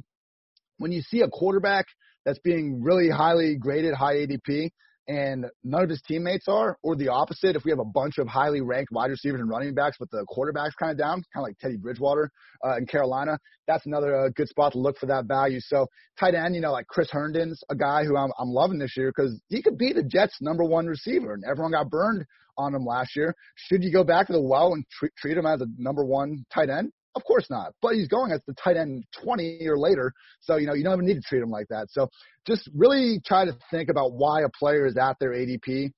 [0.78, 1.86] When you see a quarterback
[2.26, 4.70] that's being really highly graded, high ADP,
[5.08, 8.28] and none of his teammates are, or the opposite, if we have a bunch of
[8.28, 11.44] highly ranked wide receivers and running backs, but the quarterback's kind of down, kind of
[11.44, 12.30] like Teddy Bridgewater
[12.66, 15.60] uh, in Carolina, that's another uh, good spot to look for that value.
[15.62, 15.88] So
[16.20, 19.14] tight end, you know, like Chris Herndon's a guy who I'm, I'm loving this year
[19.16, 22.26] because he could be the Jets' number one receiver, and everyone got burned
[22.58, 23.34] on him last year.
[23.56, 26.44] Should you go back to the well and treat, treat him as a number one
[26.54, 26.92] tight end?
[27.18, 27.74] Of course not.
[27.82, 30.14] But he's going as the tight end 20 or later.
[30.42, 31.88] So, you know, you don't even need to treat him like that.
[31.90, 32.10] So
[32.46, 35.90] just really try to think about why a player is at their ADP.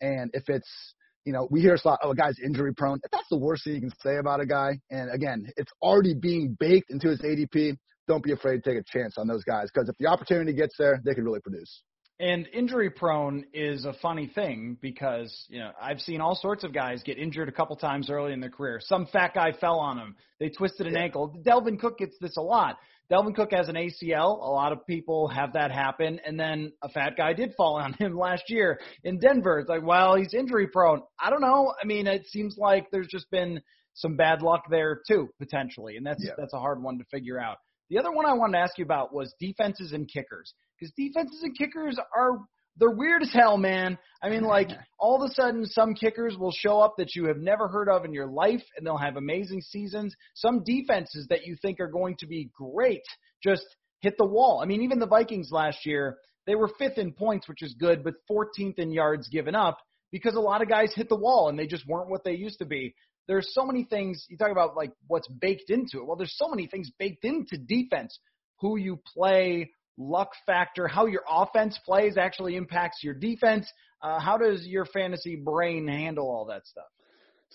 [0.00, 0.94] And if it's,
[1.26, 3.00] you know, we hear a lot, oh, a guy's injury prone.
[3.04, 6.14] If that's the worst thing you can say about a guy, and again, it's already
[6.14, 7.76] being baked into his ADP,
[8.08, 10.74] don't be afraid to take a chance on those guys because if the opportunity gets
[10.78, 11.82] there, they could really produce.
[12.18, 16.72] And injury prone is a funny thing because, you know, I've seen all sorts of
[16.72, 18.80] guys get injured a couple times early in their career.
[18.82, 20.16] Some fat guy fell on him.
[20.40, 21.00] They twisted an yeah.
[21.00, 21.36] ankle.
[21.46, 22.78] Dalvin Cook gets this a lot.
[23.10, 24.40] Dalvin Cook has an ACL.
[24.40, 26.18] A lot of people have that happen.
[26.24, 29.58] And then a fat guy did fall on him last year in Denver.
[29.58, 31.02] It's like, well, he's injury prone.
[31.20, 31.74] I don't know.
[31.80, 33.60] I mean, it seems like there's just been
[33.92, 35.96] some bad luck there too, potentially.
[35.98, 36.32] And that's, yeah.
[36.38, 37.58] that's a hard one to figure out.
[37.90, 41.42] The other one I wanted to ask you about was defenses and kickers because defenses
[41.42, 42.40] and kickers are
[42.78, 43.96] they're weird as hell, man.
[44.22, 44.68] I mean, like
[44.98, 48.04] all of a sudden, some kickers will show up that you have never heard of
[48.04, 50.14] in your life, and they'll have amazing seasons.
[50.34, 53.02] Some defenses that you think are going to be great
[53.42, 53.64] just
[54.00, 54.60] hit the wall.
[54.62, 58.04] I mean, even the Vikings last year, they were fifth in points, which is good,
[58.04, 59.78] but 14th in yards given up
[60.12, 62.58] because a lot of guys hit the wall and they just weren't what they used
[62.58, 62.94] to be.
[63.28, 66.06] There's so many things you talk about, like what's baked into it.
[66.06, 68.18] Well, there's so many things baked into defense.
[68.60, 73.70] Who you play, luck factor, how your offense plays actually impacts your defense.
[74.02, 76.84] Uh, how does your fantasy brain handle all that stuff?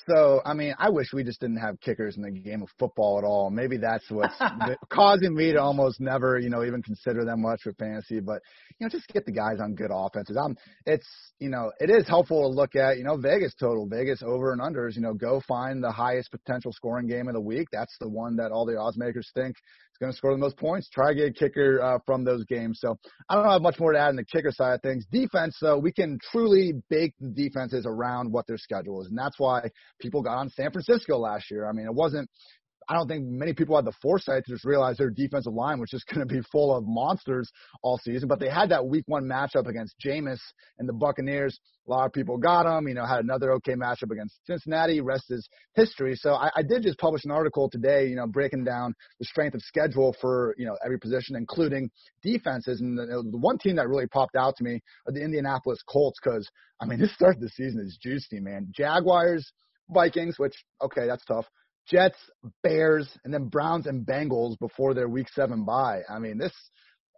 [0.07, 3.19] So, I mean, I wish we just didn't have kickers in the game of football
[3.19, 3.51] at all.
[3.51, 4.33] Maybe that's what's
[4.89, 8.19] causing me to almost never, you know, even consider them much for fantasy.
[8.19, 8.41] But,
[8.79, 10.37] you know, just get the guys on good offenses.
[10.43, 11.07] I'm, it's,
[11.39, 14.61] you know, it is helpful to look at, you know, Vegas total, Vegas over and
[14.61, 17.67] unders, you know, go find the highest potential scoring game of the week.
[17.71, 19.55] That's the one that all the odds makers think
[20.01, 20.89] going to score the most points.
[20.89, 22.79] Try to get a kicker uh, from those games.
[22.81, 22.97] So
[23.29, 25.05] I don't have much more to add in the kicker side of things.
[25.11, 29.39] Defense, though, we can truly bake the defenses around what their schedule is, and that's
[29.39, 29.61] why
[29.99, 31.69] people got on San Francisco last year.
[31.69, 32.29] I mean, it wasn't
[32.91, 35.89] I don't think many people had the foresight to just realize their defensive line was
[35.89, 37.49] just going to be full of monsters
[37.81, 38.27] all season.
[38.27, 40.41] But they had that week one matchup against Jameis
[40.77, 41.57] and the Buccaneers.
[41.87, 44.99] A lot of people got them, you know, had another okay matchup against Cincinnati.
[44.99, 46.15] Rest is history.
[46.15, 49.55] So I, I did just publish an article today, you know, breaking down the strength
[49.55, 51.89] of schedule for, you know, every position, including
[52.21, 52.81] defenses.
[52.81, 56.19] And the, the one team that really popped out to me are the Indianapolis Colts
[56.21, 56.45] because,
[56.81, 58.67] I mean, this start of the season is juicy, man.
[58.75, 59.49] Jaguars,
[59.89, 61.45] Vikings, which, okay, that's tough.
[61.91, 62.17] Jets,
[62.63, 66.01] Bears, and then Browns and Bengals before their Week Seven bye.
[66.09, 66.53] I mean, this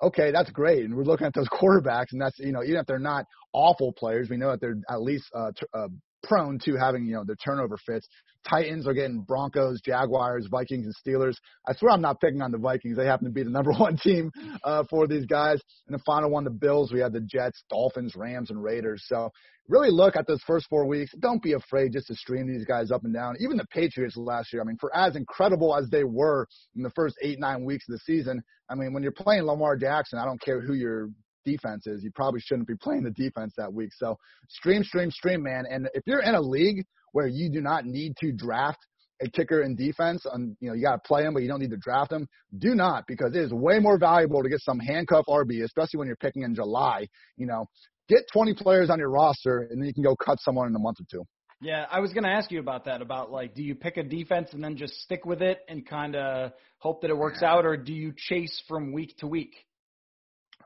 [0.01, 0.83] okay, that's great.
[0.83, 3.93] And we're looking at those quarterbacks, and that's you know even if they're not awful
[3.93, 5.87] players, we know that they're at least uh, t- uh,
[6.23, 8.07] prone to having, you know, the turnover fits.
[8.47, 11.35] Titans are getting Broncos, Jaguars, Vikings, and Steelers.
[11.67, 12.97] I swear I'm not picking on the Vikings.
[12.97, 14.31] They happen to be the number one team
[14.63, 15.61] uh, for these guys.
[15.87, 19.03] And the final one, the Bills, we have the Jets, Dolphins, Rams, and Raiders.
[19.07, 19.31] So
[19.67, 21.11] really look at those first four weeks.
[21.19, 23.35] Don't be afraid just to stream these guys up and down.
[23.39, 26.91] Even the Patriots last year, I mean, for as incredible as they were in the
[26.91, 30.25] first eight, nine weeks of the season, I mean, when you're playing Lamar Jackson, I
[30.25, 31.09] don't care who your
[31.43, 32.03] defense is.
[32.03, 33.91] You probably shouldn't be playing the defense that week.
[33.95, 34.17] So
[34.49, 35.65] stream, stream, stream, man.
[35.69, 38.79] And if you're in a league where you do not need to draft
[39.21, 41.59] a kicker in defense, and you know you got to play him, but you don't
[41.59, 42.27] need to draft him.
[42.57, 46.07] Do not, because it is way more valuable to get some handcuff RB, especially when
[46.07, 47.07] you're picking in July.
[47.37, 47.67] You know,
[48.09, 50.79] get 20 players on your roster, and then you can go cut someone in a
[50.79, 51.23] month or two.
[51.61, 53.01] Yeah, I was going to ask you about that.
[53.01, 56.15] About like, do you pick a defense and then just stick with it and kind
[56.15, 59.55] of hope that it works out, or do you chase from week to week?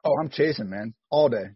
[0.07, 1.47] Oh, I'm chasing, man, all day.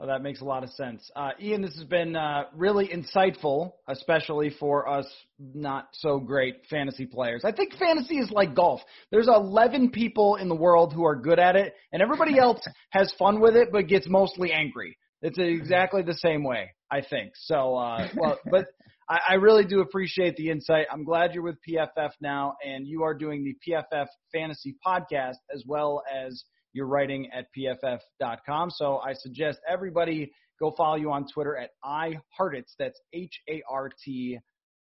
[0.00, 1.10] Oh, that makes a lot of sense.
[1.14, 5.06] Uh, Ian, this has been uh, really insightful, especially for us
[5.38, 7.42] not so great fantasy players.
[7.44, 8.80] I think fantasy is like golf.
[9.10, 13.12] There's 11 people in the world who are good at it, and everybody else has
[13.18, 14.96] fun with it, but gets mostly angry.
[15.20, 17.32] It's exactly the same way, I think.
[17.34, 18.68] So, uh, well, but
[19.06, 20.86] I, I really do appreciate the insight.
[20.90, 25.62] I'm glad you're with PFF now, and you are doing the PFF Fantasy Podcast as
[25.66, 26.42] well as
[26.74, 28.70] you're writing at pff.com.
[28.70, 32.74] So I suggest everybody go follow you on Twitter at iHartitz.
[32.78, 34.38] That's H A R T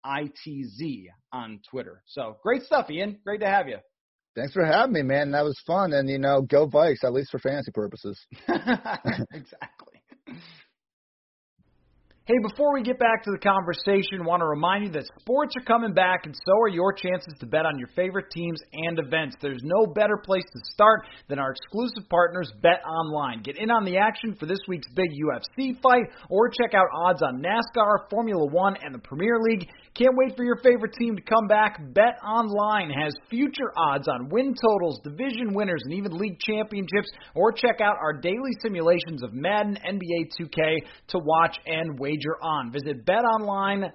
[0.04, 2.04] I T Z on Twitter.
[2.06, 3.18] So great stuff, Ian.
[3.24, 3.78] Great to have you.
[4.36, 5.32] Thanks for having me, man.
[5.32, 5.94] That was fun.
[5.94, 8.24] And, you know, go Vikes, at least for fantasy purposes.
[8.48, 10.04] exactly.
[12.28, 15.64] Hey, before we get back to the conversation, want to remind you that sports are
[15.64, 19.38] coming back and so are your chances to bet on your favorite teams and events.
[19.42, 23.42] There's no better place to start than our exclusive partners, Bet Online.
[23.44, 27.24] Get in on the action for this week's big UFC fight or check out odds
[27.24, 29.70] on NASCAR, Formula One, and the Premier League.
[29.96, 31.80] Can't wait for your favorite team to come back.
[31.94, 37.08] Bet Online has future odds on win totals, division winners, and even league championships.
[37.36, 40.76] Or check out our daily simulations of Madden, NBA 2K
[41.08, 42.72] to watch and wager wager on.
[42.72, 43.94] Visit betonline.ag.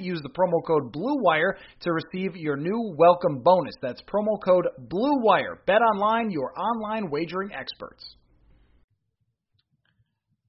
[0.00, 3.74] Use the promo code BLUEWIRE to receive your new welcome bonus.
[3.80, 5.58] That's promo code BLUEWIRE.
[5.66, 8.16] BetOnline, your online wagering experts.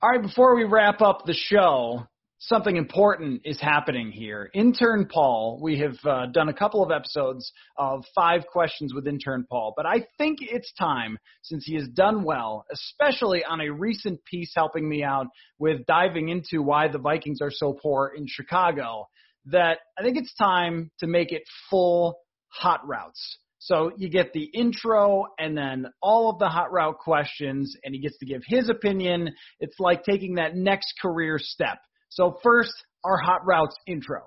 [0.01, 2.05] All right, before we wrap up the show,
[2.47, 4.49] something important is happening here.
[4.53, 9.45] Intern Paul, we have uh, done a couple of episodes of five questions with Intern
[9.49, 14.23] Paul, but I think it's time, since he has done well, especially on a recent
[14.25, 15.27] piece helping me out
[15.57, 19.07] with diving into why the Vikings are so poor in Chicago,
[19.45, 22.17] that I think it's time to make it full
[22.49, 23.37] hot routes.
[23.59, 28.01] So you get the intro and then all of the hot route questions, and he
[28.01, 29.33] gets to give his opinion.
[29.61, 31.79] It's like taking that next career step.
[32.15, 32.71] So first,
[33.03, 34.21] our hot routes intro.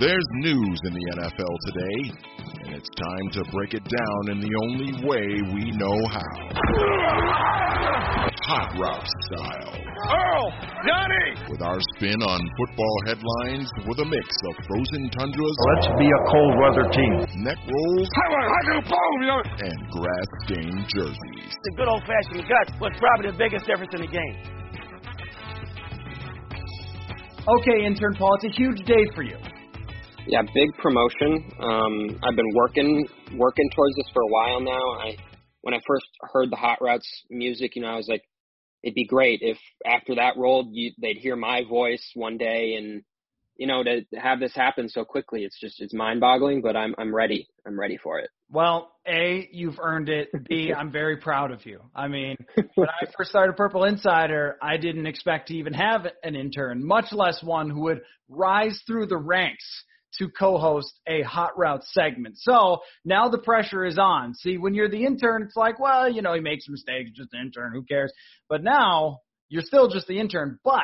[0.00, 2.12] There's news in the NFL today,
[2.64, 6.30] and it's time to break it down in the only way we know how.
[8.46, 9.74] Hot route style.
[10.02, 10.46] Earl!
[10.86, 11.26] Johnny!
[11.50, 15.56] With our spin on football headlines with a mix of frozen tundras.
[15.58, 17.14] Oh, Let's be a cold weather team.
[17.42, 18.08] Neck rolls.
[19.58, 21.52] And grass stained jerseys.
[21.64, 24.36] The good old fashioned guts was probably the biggest difference in the game.
[27.42, 29.36] Okay, intern Paul, it's a huge day for you.
[30.26, 31.52] Yeah, big promotion.
[31.58, 35.00] Um, I've been working working towards this for a while now.
[35.00, 35.16] I
[35.62, 38.22] when I first heard the Hot Routes music, you know, I was like,
[38.84, 43.02] it'd be great if after that rolled, you, they'd hear my voice one day, and
[43.56, 46.62] you know, to have this happen so quickly, it's just it's mind boggling.
[46.62, 47.48] But I'm I'm ready.
[47.66, 48.30] I'm ready for it.
[48.48, 50.28] Well, A, you've earned it.
[50.48, 51.80] B, I'm very proud of you.
[51.96, 52.36] I mean,
[52.76, 57.12] when I first started Purple Insider, I didn't expect to even have an intern, much
[57.12, 59.84] less one who would rise through the ranks
[60.18, 62.36] to co-host a hot route segment.
[62.38, 64.34] So now the pressure is on.
[64.34, 67.40] See, when you're the intern, it's like, well, you know, he makes mistakes, just an
[67.40, 68.12] intern, who cares?
[68.48, 70.80] But now you're still just the intern, but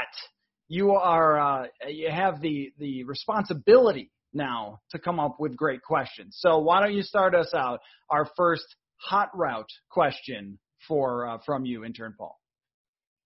[0.68, 6.36] you are uh, you have the the responsibility now to come up with great questions.
[6.38, 7.80] So why don't you start us out?
[8.10, 12.38] Our first hot route question for uh, from you, intern Paul.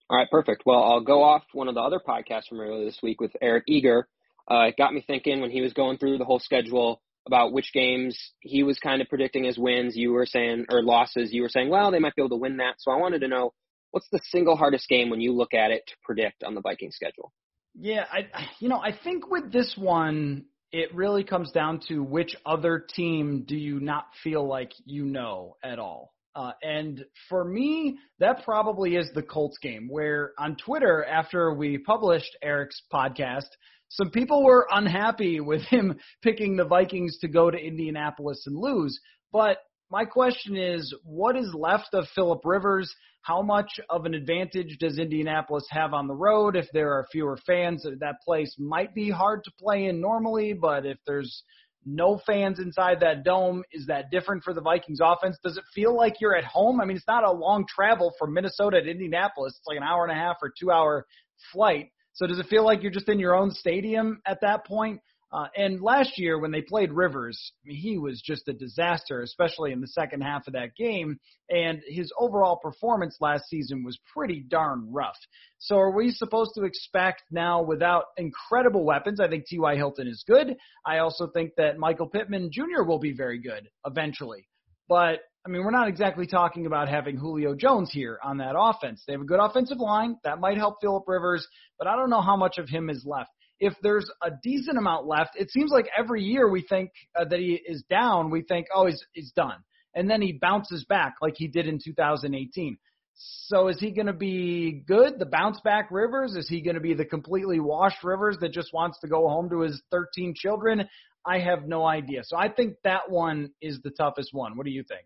[0.09, 0.63] All right, perfect.
[0.67, 3.65] Well, I'll go off one of the other podcasts from earlier this week with Eric
[3.67, 4.09] Eager
[4.51, 7.73] uh, it got me thinking when he was going through the whole schedule about which
[7.73, 9.97] games he was kind of predicting as wins.
[9.97, 11.33] You were saying, or losses.
[11.33, 12.75] You were saying, well, they might be able to win that.
[12.79, 13.53] So I wanted to know
[13.93, 16.91] what's the single hardest game when you look at it to predict on the Viking
[16.91, 17.33] schedule.
[17.79, 18.27] Yeah, I,
[18.59, 23.45] you know, I think with this one, it really comes down to which other team
[23.47, 26.12] do you not feel like you know at all.
[26.35, 31.79] Uh, and for me, that probably is the Colts game where on Twitter, after we
[31.79, 33.49] published Eric's podcast,
[33.91, 38.99] some people were unhappy with him picking the Vikings to go to Indianapolis and lose.
[39.33, 39.59] But
[39.91, 42.95] my question is, what is left of Philip Rivers?
[43.21, 46.57] How much of an advantage does Indianapolis have on the road?
[46.57, 50.87] If there are fewer fans, that place might be hard to play in normally, but
[50.87, 51.43] if there's
[51.85, 53.63] no fans inside that dome.
[53.73, 55.37] Is that different for the Vikings offense?
[55.43, 56.81] Does it feel like you're at home?
[56.81, 59.55] I mean, it's not a long travel from Minnesota to Indianapolis.
[59.59, 61.07] It's like an hour and a half or two hour
[61.53, 61.91] flight.
[62.15, 65.01] So does it feel like you're just in your own stadium at that point?
[65.33, 69.23] Uh, and last year when they played Rivers, I mean, he was just a disaster,
[69.23, 71.19] especially in the second half of that game.
[71.49, 75.17] And his overall performance last season was pretty darn rough.
[75.59, 79.21] So are we supposed to expect now without incredible weapons?
[79.21, 79.77] I think T.Y.
[79.77, 80.55] Hilton is good.
[80.85, 82.83] I also think that Michael Pittman Jr.
[82.87, 84.49] will be very good eventually.
[84.87, 89.03] But I mean, we're not exactly talking about having Julio Jones here on that offense.
[89.07, 90.17] They have a good offensive line.
[90.25, 91.47] That might help Philip Rivers,
[91.79, 93.31] but I don't know how much of him is left
[93.63, 97.39] if there's a decent amount left, it seems like every year we think uh, that
[97.39, 99.55] he is down, we think, oh, he's, he's done.
[99.95, 102.77] And then he bounces back like he did in 2018.
[103.15, 106.35] So is he going to be good, the bounce back Rivers?
[106.35, 109.49] Is he going to be the completely washed Rivers that just wants to go home
[109.51, 110.89] to his 13 children?
[111.25, 112.23] I have no idea.
[112.25, 114.57] So I think that one is the toughest one.
[114.57, 115.05] What do you think?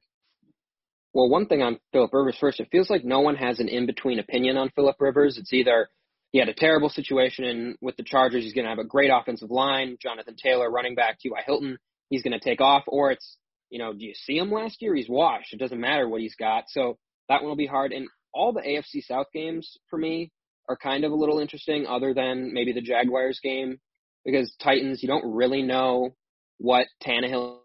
[1.13, 3.85] Well, one thing on Philip Rivers first, it feels like no one has an in
[3.85, 5.37] between opinion on Philip Rivers.
[5.37, 5.91] It's either
[6.37, 8.45] he had a terrible situation with the Chargers.
[8.45, 9.97] He's going to have a great offensive line.
[10.03, 11.41] Jonathan Taylor, running back, T.Y.
[11.47, 11.79] Hilton.
[12.11, 12.83] He's going to take off.
[12.89, 13.39] Or it's,
[13.71, 14.95] you know, do you see him last year?
[14.95, 15.55] He's washed.
[15.55, 16.65] It doesn't matter what he's got.
[16.69, 16.99] So
[17.31, 17.93] that one will be hard.
[17.93, 20.31] And all the AFC South games for me
[20.69, 23.79] are kind of a little interesting, other than maybe the Jaguars game,
[24.23, 26.17] because Titans, you don't really know
[26.59, 27.61] what Tannehill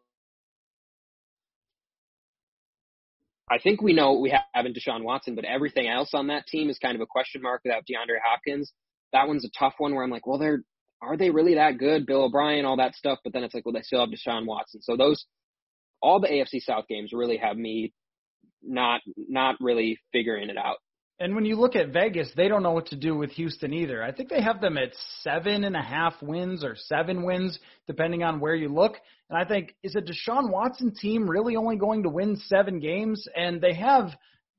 [3.52, 6.48] I think we know what we have in Deshaun Watson, but everything else on that
[6.48, 8.72] team is kind of a question mark without DeAndre Hopkins.
[9.12, 10.64] That one's a tough one where I'm like, well, they're
[11.02, 12.06] are they really that good?
[12.06, 14.82] Bill O'Brien, all that stuff, but then it's like, well, they still have Deshaun Watson.
[14.82, 15.26] So those
[16.02, 17.94] all the AFC South games really have me
[18.64, 20.78] not not really figuring it out.
[21.20, 24.04] And when you look at Vegas, they don't know what to do with Houston either.
[24.04, 24.90] I think they have them at
[25.22, 28.94] seven and a half wins or seven wins, depending on where you look.
[29.30, 33.28] And I think, is a Deshaun Watson team really only going to win seven games?
[33.36, 34.10] And they have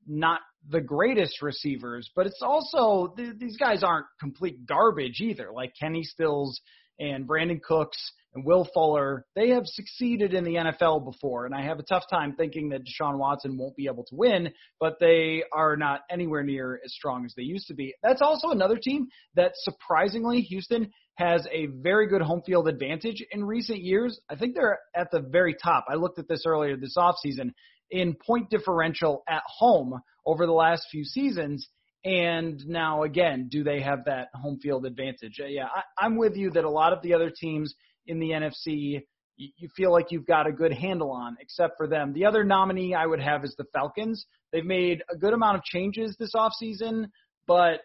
[0.07, 0.39] not
[0.69, 6.61] the greatest receivers, but it's also, these guys aren't complete garbage either, like Kenny Stills
[6.99, 11.61] and Brandin Cooks and Will Fuller, they have succeeded in the NFL before, and I
[11.63, 15.43] have a tough time thinking that Deshaun Watson won't be able to win, but they
[15.53, 17.93] are not anywhere near as strong as they used to be.
[18.01, 23.43] That's also another team that surprisingly, Houston has a very good home field advantage in
[23.43, 24.19] recent years.
[24.29, 25.85] I think they're at the very top.
[25.87, 27.51] I looked at this earlier this offseason
[27.91, 31.67] in point differential at home over the last few seasons.
[32.05, 35.39] And now again, do they have that home field advantage?
[35.41, 37.73] Uh, yeah, I, I'm with you that a lot of the other teams
[38.07, 39.01] in the NFC
[39.35, 42.13] you feel like you've got a good handle on, except for them.
[42.13, 44.25] The other nominee I would have is the Falcons.
[44.51, 47.07] They've made a good amount of changes this offseason,
[47.47, 47.81] but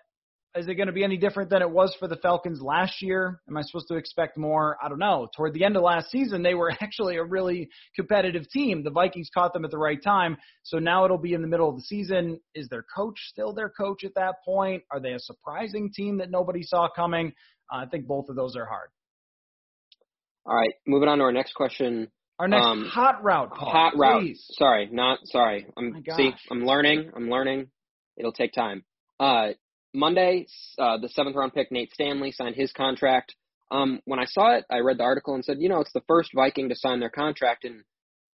[0.56, 3.40] is it going to be any different than it was for the Falcons last year?
[3.48, 4.76] Am I supposed to expect more?
[4.82, 5.28] I don't know.
[5.37, 8.82] Toward the end of last season, they were actually a really competitive team.
[8.82, 10.37] The Vikings caught them at the right time.
[10.62, 12.40] So now it'll be in the middle of the season.
[12.54, 14.82] Is their coach still their coach at that point?
[14.90, 17.32] Are they a surprising team that nobody saw coming?
[17.72, 18.88] Uh, I think both of those are hard.
[20.46, 22.08] All right, moving on to our next question.
[22.38, 24.00] Our next um, hot route, Paul, Hot please.
[24.00, 24.56] route.
[24.58, 25.66] Sorry, not sorry.
[25.76, 26.32] I'm oh see.
[26.50, 27.11] I'm learning.
[27.14, 27.66] I'm learning.
[28.16, 28.84] It'll take time.
[29.20, 29.48] Uh,
[29.94, 30.46] Monday,
[30.79, 33.35] uh, the seventh round pick Nate Stanley signed his contract.
[33.70, 36.03] Um, when I saw it, I read the article and said, you know, it's the
[36.09, 37.85] first Viking to sign their contract, and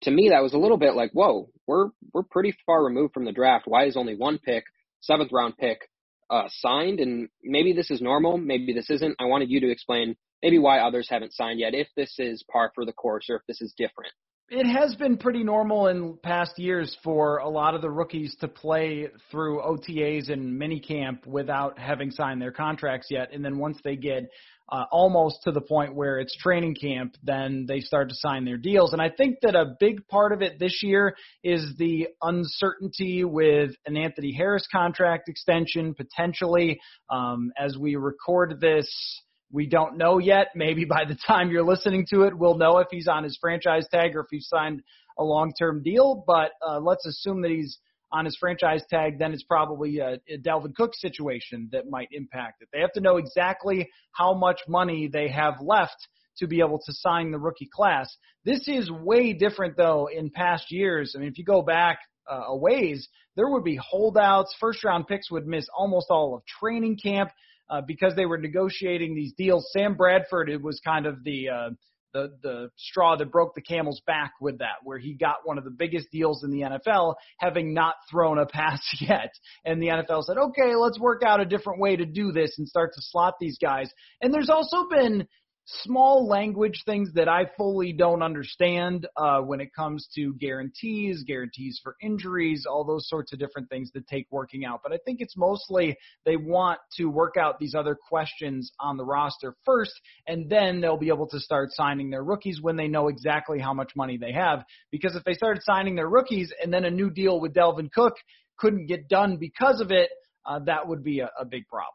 [0.03, 3.25] to me that was a little bit like, whoa, we're we're pretty far removed from
[3.25, 3.67] the draft.
[3.67, 4.65] Why is only one pick,
[5.01, 5.89] seventh round pick,
[6.31, 7.01] uh, signed?
[7.01, 9.17] And maybe this is normal, maybe this isn't.
[9.19, 12.71] I wanted you to explain maybe why others haven't signed yet, if this is par
[12.75, 14.13] for the course or if this is different.
[14.51, 18.49] It has been pretty normal in past years for a lot of the rookies to
[18.49, 23.33] play through OTAs and minicamp without having signed their contracts yet.
[23.33, 24.25] And then once they get
[24.71, 28.59] uh, almost to the point where it's training camp, then they start to sign their
[28.59, 28.93] deals.
[28.93, 33.71] And I think that a big part of it this year is the uncertainty with
[33.87, 36.81] an Anthony Harris contract extension potentially.
[37.09, 39.23] Um, as we record this,
[39.55, 40.49] we don't know yet.
[40.57, 43.87] Maybe by the time you're listening to it, we'll know if he's on his franchise
[43.89, 44.83] tag or if he's signed
[45.17, 46.25] a long-term deal.
[46.27, 47.79] But uh, let's assume that he's
[48.11, 49.21] on his franchise tag.
[49.21, 52.69] Then it's probably a, a Dalvin Cook situation that might impact it.
[52.73, 56.09] They have to know exactly how much money they have left
[56.39, 58.09] to be able to sign the rookie class.
[58.45, 61.15] This is way different though in past years.
[61.15, 64.53] I mean, if you go back uh, a ways, there would be holdouts.
[64.59, 67.31] First round picks would miss almost all of training camp
[67.71, 69.69] uh, because they were negotiating these deals.
[69.73, 71.71] Sam Bradford, it was kind of the uh,
[72.13, 75.65] the the straw that broke the camel's back with that, where he got one of
[75.65, 79.33] the biggest deals in the NFL, having not thrown a pass yet.
[79.65, 82.67] And the NFL said, okay, let's work out a different way to do this and
[82.67, 83.91] start to slot these guys.
[84.23, 85.27] And there's also been
[85.67, 91.81] small language things that I fully don't understand uh, when it comes to guarantees, guarantees
[91.83, 94.81] for injuries, all those sorts of different things that take working out.
[94.83, 99.05] But I think it's mostly they want to work out these other questions on the
[99.05, 99.93] roster first,
[100.27, 103.73] and then they'll be able to start signing their rookies when they know exactly how
[103.73, 104.65] much money they have.
[104.91, 108.15] Because if they started signing their rookies and then a new deal with Dalvin Cook
[108.59, 110.11] couldn't get done because of it,
[110.47, 111.95] uh, that would be a, a big problem.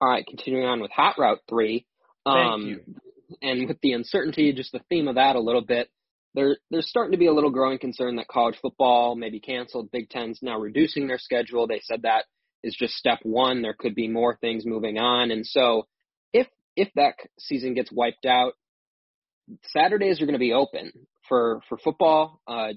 [0.00, 1.86] All right, continuing on with Hot Route 3.
[2.26, 2.80] Um.
[3.42, 5.88] And with the uncertainty, just the theme of that a little bit,
[6.34, 9.90] there there's starting to be a little growing concern that college football may be canceled.
[9.90, 11.66] Big Ten's now reducing their schedule.
[11.66, 12.24] They said that
[12.62, 13.62] is just step one.
[13.62, 15.86] There could be more things moving on, and so
[16.32, 16.46] if
[16.76, 18.54] if that season gets wiped out,
[19.64, 20.92] Saturdays are going to be open
[21.28, 22.40] for for football.
[22.46, 22.72] Uh,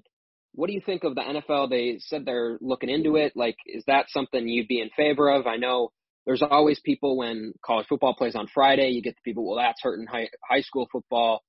[0.53, 1.69] what do you think of the NFL?
[1.69, 3.33] They said they're looking into it.
[3.35, 5.45] Like, is that something you'd be in favor of?
[5.45, 5.91] I know
[6.27, 9.81] there's always people when college football plays on Friday, you get the people, well, that's
[9.81, 11.41] hurting high, high school football.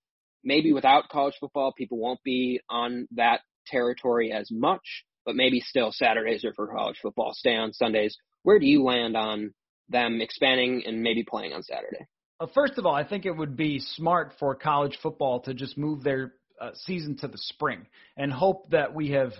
[0.44, 5.90] Maybe without college football, people won't be on that territory as much, but maybe still
[5.90, 8.16] Saturdays are for college football, stay on Sundays.
[8.44, 9.52] Where do you land on
[9.88, 12.06] them expanding and maybe playing on Saturday?
[12.38, 15.76] Well, first of all, I think it would be smart for college football to just
[15.76, 17.84] move their uh, season to the spring
[18.16, 19.32] and hope that we have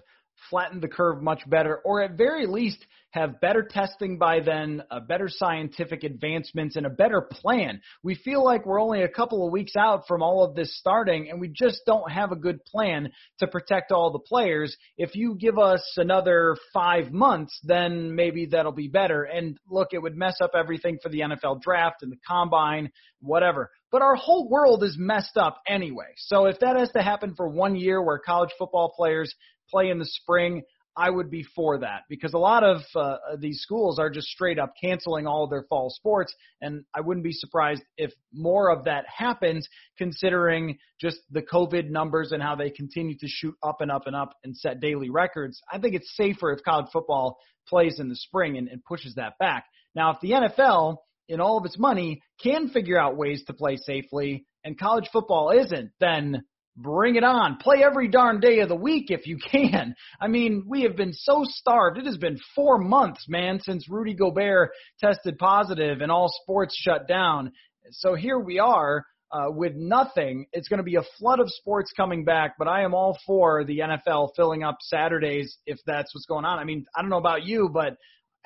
[0.50, 5.00] flattened the curve much better, or at very least have better testing by then, a
[5.00, 7.80] better scientific advancements, and a better plan.
[8.02, 11.30] We feel like we're only a couple of weeks out from all of this starting,
[11.30, 14.76] and we just don't have a good plan to protect all the players.
[14.98, 19.22] If you give us another five months, then maybe that'll be better.
[19.24, 23.70] And look, it would mess up everything for the NFL draft and the combine, whatever.
[23.90, 26.12] But our whole world is messed up anyway.
[26.16, 29.34] So if that has to happen for one year where college football players
[29.70, 30.62] play in the spring,
[30.98, 34.58] I would be for that because a lot of uh, these schools are just straight
[34.58, 38.84] up canceling all of their fall sports, and I wouldn't be surprised if more of
[38.84, 43.92] that happens, considering just the COVID numbers and how they continue to shoot up and
[43.92, 45.60] up and up and set daily records.
[45.72, 47.38] I think it's safer if college football
[47.68, 49.66] plays in the spring and, and pushes that back.
[49.94, 50.96] Now, if the NFL,
[51.28, 55.50] in all of its money, can figure out ways to play safely, and college football
[55.50, 56.42] isn't, then
[56.80, 57.56] Bring it on.
[57.56, 59.96] Play every darn day of the week if you can.
[60.20, 61.98] I mean, we have been so starved.
[61.98, 64.70] It has been four months, man, since Rudy Gobert
[65.00, 67.52] tested positive and all sports shut down.
[67.90, 70.46] So here we are uh, with nothing.
[70.52, 73.64] It's going to be a flood of sports coming back, but I am all for
[73.64, 76.60] the NFL filling up Saturdays if that's what's going on.
[76.60, 77.96] I mean, I don't know about you, but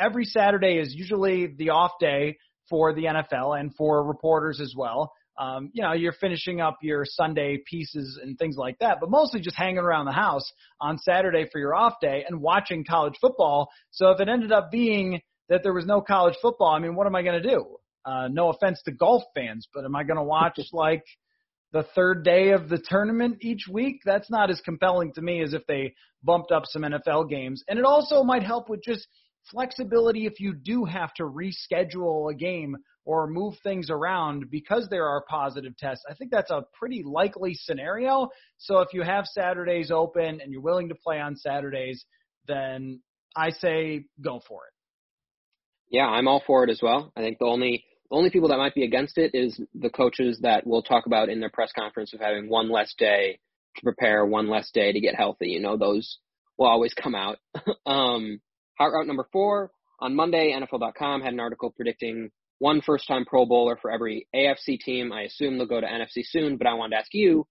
[0.01, 2.39] every Saturday is usually the off day
[2.70, 7.05] for the NFL and for reporters as well um, you know, you're finishing up your
[7.05, 11.47] Sunday pieces and things like that, but mostly just hanging around the house on Saturday
[11.51, 13.68] for your off day and watching college football.
[13.91, 17.07] So if it ended up being that there was no college football, I mean, what
[17.07, 17.76] am I going to do?
[18.05, 21.05] Uh, no offense to golf fans, but am I going to watch like
[21.72, 24.03] the third day of the tournament each week?
[24.05, 27.64] That's not as compelling to me as if they bumped up some NFL games.
[27.68, 29.07] And it also might help with just
[29.51, 35.07] flexibility if you do have to reschedule a game or move things around because there
[35.07, 36.05] are positive tests.
[36.09, 38.28] I think that's a pretty likely scenario.
[38.59, 42.05] So if you have Saturdays open and you're willing to play on Saturdays,
[42.47, 43.01] then
[43.36, 44.72] I say go for it.
[45.90, 47.12] Yeah, I'm all for it as well.
[47.16, 50.66] I think the only only people that might be against it is the coaches that
[50.66, 53.38] we'll talk about in their press conference of having one less day
[53.76, 55.49] to prepare, one less day to get healthy.
[55.49, 56.18] You know, those
[56.59, 57.38] will always come out.
[57.86, 58.40] um,
[58.83, 59.70] hot route number four
[60.01, 64.78] on Monday, NFL.com had an article predicting one first time Pro Bowler for every AFC
[64.80, 65.12] team.
[65.12, 67.47] I assume they'll go to NFC soon, but I wanted to ask you,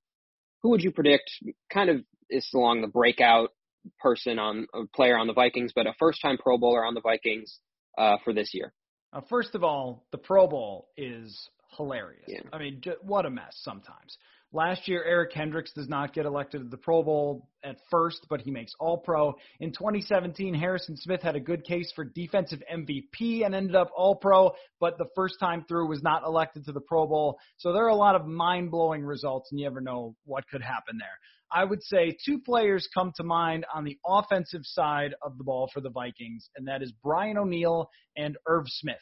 [0.61, 1.31] who would you predict
[1.71, 3.51] kind of is along the breakout
[3.99, 7.01] person on a player on the Vikings, but a first time Pro Bowler on the
[7.01, 7.59] Vikings
[7.97, 8.73] uh, for this year?
[9.13, 12.25] Uh, first of all, the Pro Bowl is hilarious.
[12.27, 12.41] Yeah.
[12.51, 14.17] I mean, what a mess sometimes.
[14.53, 18.41] Last year, Eric Kendricks does not get elected to the Pro Bowl at first, but
[18.41, 19.33] he makes All Pro.
[19.61, 24.15] In 2017, Harrison Smith had a good case for defensive MVP and ended up All
[24.15, 27.39] Pro, but the first time through was not elected to the Pro Bowl.
[27.57, 30.61] So there are a lot of mind blowing results, and you never know what could
[30.61, 31.17] happen there.
[31.53, 35.69] I would say two players come to mind on the offensive side of the ball
[35.73, 38.97] for the Vikings, and that is Brian O'Neill and Irv Smith.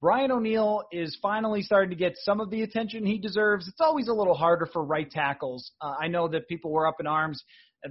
[0.00, 3.66] Brian O'Neill is finally starting to get some of the attention he deserves.
[3.66, 5.72] It's always a little harder for right tackles.
[5.80, 7.42] Uh, I know that people were up in arms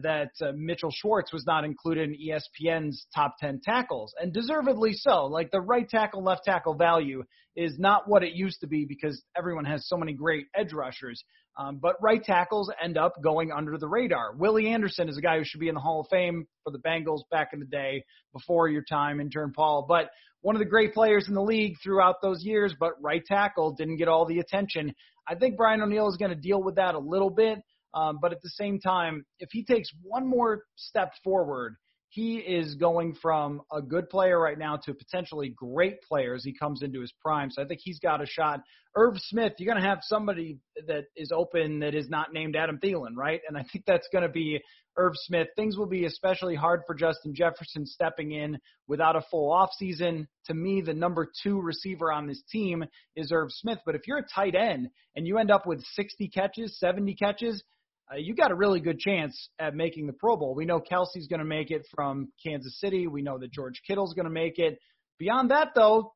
[0.02, 5.26] that uh, Mitchell Schwartz was not included in ESPN's top 10 tackles, and deservedly so.
[5.26, 7.24] Like the right tackle, left tackle value
[7.56, 11.24] is not what it used to be because everyone has so many great edge rushers.
[11.58, 14.36] Um, but right tackles end up going under the radar.
[14.36, 16.80] Willie Anderson is a guy who should be in the Hall of Fame for the
[16.80, 19.86] Bengals back in the day before your time, intern Paul.
[19.88, 20.10] But
[20.42, 23.98] one of the great players in the league throughout those years, but right tackle didn't
[23.98, 24.94] get all the attention.
[25.28, 27.60] I think Brian O'Neill is going to deal with that a little bit.
[27.98, 31.78] Um, but at the same time, if he takes one more step forward,
[32.10, 36.54] he is going from a good player right now to potentially great player as he
[36.58, 37.50] comes into his prime.
[37.52, 38.62] So I think he's got a shot.
[38.96, 42.80] Irv Smith, you're going to have somebody that is open that is not named Adam
[42.82, 43.42] Thielen, right?
[43.48, 44.60] And I think that's going to be
[44.98, 45.50] Irv Smith.
[45.56, 50.28] Things will be especially hard for Justin Jefferson stepping in without a full offseason.
[50.46, 52.86] To me, the number two receiver on this team
[53.16, 53.80] is Irv Smith.
[53.86, 57.64] But if you're a tight end and you end up with 60 catches, 70 catches,
[58.12, 60.56] uh, you got a really good chance at making the Pro Bowl.
[60.56, 63.08] We know Kelce's going to make it from Kansas City.
[63.08, 64.80] We know that George Kittle's going to make it.
[65.20, 66.14] Beyond that, though,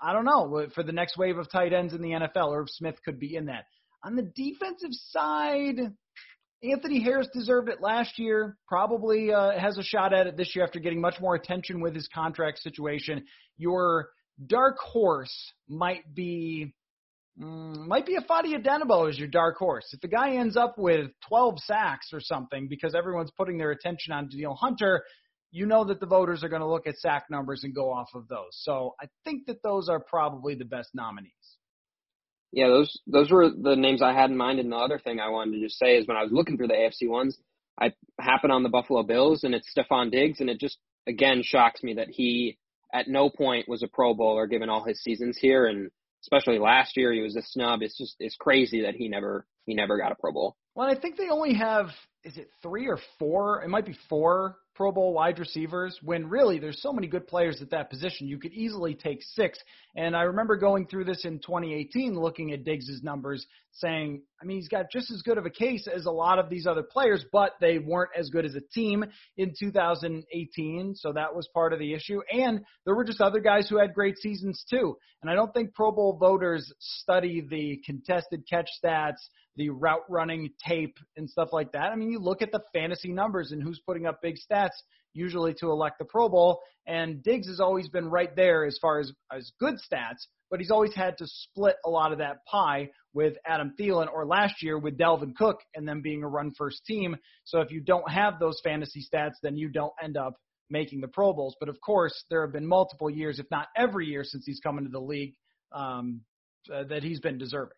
[0.00, 0.66] I don't know.
[0.74, 3.46] For the next wave of tight ends in the NFL, Irv Smith could be in
[3.46, 3.64] that.
[4.02, 5.76] On the defensive side,
[6.62, 8.58] Anthony Harris deserved it last year.
[8.68, 11.94] Probably uh, has a shot at it this year after getting much more attention with
[11.94, 13.24] his contract situation.
[13.56, 14.10] Your
[14.46, 16.74] dark horse might be
[17.40, 19.86] Mm, might be Ifeadi Odenigbo as your dark horse.
[19.92, 24.12] If the guy ends up with 12 sacks or something because everyone's putting their attention
[24.12, 25.02] on Danielle Hunter,
[25.50, 28.08] you know that the voters are going to look at sack numbers and go off
[28.14, 28.50] of those.
[28.52, 31.32] So I think that those are probably the best nominees.
[32.52, 34.60] Yeah, those those were the names I had in mind.
[34.60, 36.68] And the other thing I wanted to just say is when I was looking through
[36.68, 37.36] the AFC ones,
[37.80, 40.78] I happened on the Buffalo Bills and it's Stefon Diggs, and it just
[41.08, 42.58] again shocks me that he
[42.92, 45.90] at no point was a Pro Bowler given all his seasons here and
[46.24, 47.82] especially last year he was a snub.
[47.82, 50.56] It's just it's crazy that he never he never got a Pro Bowl.
[50.74, 51.88] Well, I think they only have
[52.24, 53.62] is it three or four?
[53.62, 57.62] It might be four Pro Bowl wide receivers when really there's so many good players
[57.62, 58.26] at that position.
[58.26, 59.58] You could easily take six.
[59.94, 64.56] And I remember going through this in 2018, looking at Diggs's numbers, saying, I mean,
[64.56, 67.24] he's got just as good of a case as a lot of these other players,
[67.32, 69.04] but they weren't as good as a team
[69.36, 70.94] in 2018.
[70.96, 72.20] So that was part of the issue.
[72.32, 74.96] And there were just other guys who had great seasons too.
[75.22, 80.50] And I don't think Pro Bowl voters study the contested catch stats, the route running
[80.66, 81.92] tape, and stuff like that.
[81.92, 84.76] I mean, you look at the fantasy numbers and who's putting up big stats
[85.14, 86.60] usually to elect the Pro Bowl.
[86.86, 90.70] And Diggs has always been right there as far as, as good stats, but he's
[90.70, 94.76] always had to split a lot of that pie with Adam Thielen or last year
[94.76, 97.16] with Dalvin Cook and them being a run first team.
[97.44, 100.34] So if you don't have those fantasy stats, then you don't end up
[100.68, 101.56] making the Pro Bowls.
[101.60, 104.78] But of course, there have been multiple years, if not every year since he's come
[104.78, 105.34] into the league,
[105.72, 106.22] um,
[106.72, 107.76] uh, that he's been deserving.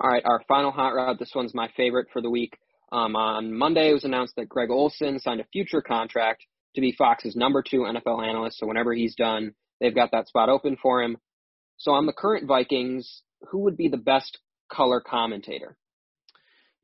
[0.00, 1.18] All right, our final hot route.
[1.18, 2.58] This one's my favorite for the week.
[2.90, 6.92] Um, on Monday, it was announced that Greg Olsen signed a future contract to be
[6.92, 8.58] Fox's number two NFL analyst.
[8.58, 11.16] So whenever he's done, they've got that spot open for him.
[11.76, 14.38] So on the current Vikings, who would be the best
[14.72, 15.76] color commentator?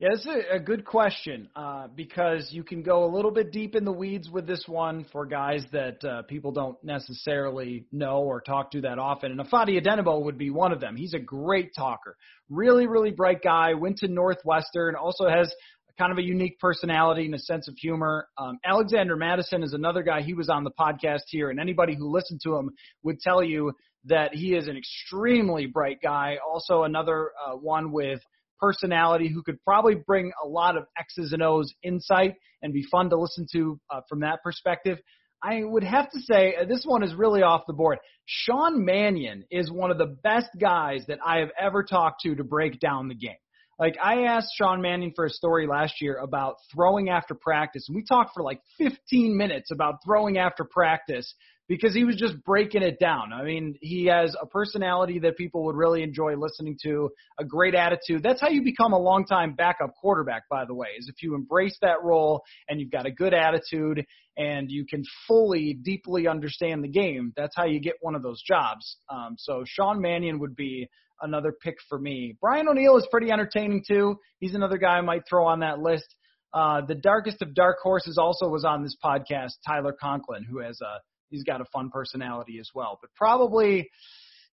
[0.01, 3.75] Yeah, it's a, a good question uh, because you can go a little bit deep
[3.75, 8.41] in the weeds with this one for guys that uh, people don't necessarily know or
[8.41, 9.29] talk to that often.
[9.29, 10.95] And Ifeadi Odenigbo would be one of them.
[10.95, 12.17] He's a great talker,
[12.49, 13.75] really, really bright guy.
[13.75, 15.53] Went to Northwestern, also has
[15.99, 18.27] kind of a unique personality and a sense of humor.
[18.39, 20.23] Um, Alexander Mattison is another guy.
[20.23, 22.71] He was on the podcast here, and anybody who listened to him
[23.03, 23.73] would tell you
[24.05, 26.39] that he is an extremely bright guy.
[26.43, 28.19] Also, another uh, one with
[28.61, 33.09] personality who could probably bring a lot of X's and O's insight and be fun
[33.09, 34.99] to listen to uh, from that perspective.
[35.43, 37.97] I would have to say uh, this one is really off the board.
[38.25, 42.43] Sean Mannion is one of the best guys that I have ever talked to to
[42.43, 43.35] break down the game.
[43.79, 47.95] Like I asked Sean Mannion for a story last year about throwing after practice, and
[47.95, 51.33] we talked for like 15 minutes about throwing after practice
[51.71, 53.31] because he was just breaking it down.
[53.31, 57.09] I mean, he has a personality that people would really enjoy listening to,
[57.39, 58.21] a great attitude.
[58.23, 61.77] That's how you become a long-time backup quarterback, by the way, is if you embrace
[61.81, 64.03] that role and you've got a good attitude
[64.35, 67.31] and you can fully, deeply understand the game.
[67.37, 68.97] That's how you get one of those jobs.
[69.09, 70.89] Um, so Sean Mannion would be
[71.21, 72.35] another pick for me.
[72.41, 74.17] Brian O'Neill is pretty entertaining too.
[74.39, 76.17] He's another guy I might throw on that list.
[76.53, 80.77] Uh, the darkest of dark horses also was on this podcast, Tyler Conklin, who has
[80.81, 80.99] a
[81.31, 82.99] he's got a fun personality as well.
[83.01, 83.89] But probably,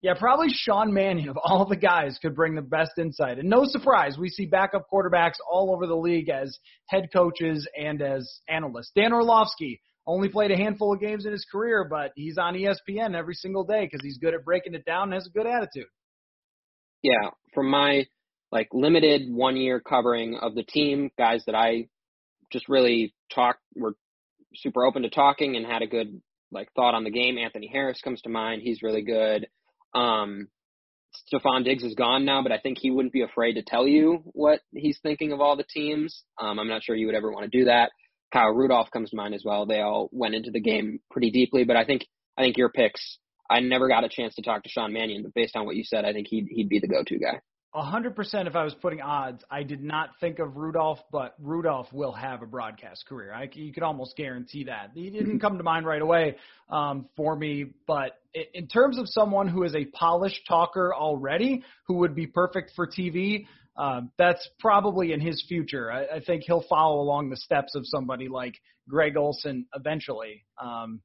[0.01, 3.39] yeah, probably Sean Mannion of all the guys could bring the best insight.
[3.39, 6.57] And no surprise, we see backup quarterbacks all over the league as
[6.87, 8.93] head coaches and as analysts.
[8.97, 13.15] Dan Orlovsky only played a handful of games in his career, but he's on ESPN
[13.15, 15.89] every single day because he's good at breaking it down and has a good attitude
[17.03, 18.07] yeah, from my
[18.51, 21.89] like limited one year covering of the team, guys that I
[22.51, 23.95] just really talked Were
[24.55, 26.21] super open to talking and had a good
[26.51, 27.39] like thought on the game.
[27.39, 28.63] Anthony Harris comes to mind.
[28.63, 29.49] He's really good.
[29.95, 30.49] Um,
[31.33, 34.23] Stefon Diggs is gone now, but I think he wouldn't be afraid to tell you
[34.27, 36.23] what he's thinking of all the teams.
[36.41, 37.91] Um, I'm not sure you would ever want to do that.
[38.33, 39.67] Kyle Rudolph comes to mind as well.
[39.67, 43.19] They all went into the game pretty deeply, but I think I think your picks.
[43.51, 45.85] I never got a chance to talk to Sean Mannion, but based on what you
[45.85, 47.41] said, I think he'd he'd be the go-to guy.
[47.75, 48.49] A hundred percent.
[48.49, 52.41] If I was putting odds, I did not think of Rudolph, but Rudolph will have
[52.41, 53.33] a broadcast career.
[53.33, 54.93] I, you could almost guarantee that.
[54.95, 56.37] He didn't come to mind right away
[56.71, 58.13] um, for me, but
[58.55, 62.87] in terms of someone who is a polished talker already, who would be perfect for
[62.87, 63.47] TV,
[63.77, 65.93] uh, that's probably in his future.
[65.93, 68.55] I, I think he'll follow along the steps of somebody like
[68.89, 70.45] Greg Olsen eventually.
[70.61, 71.03] Um,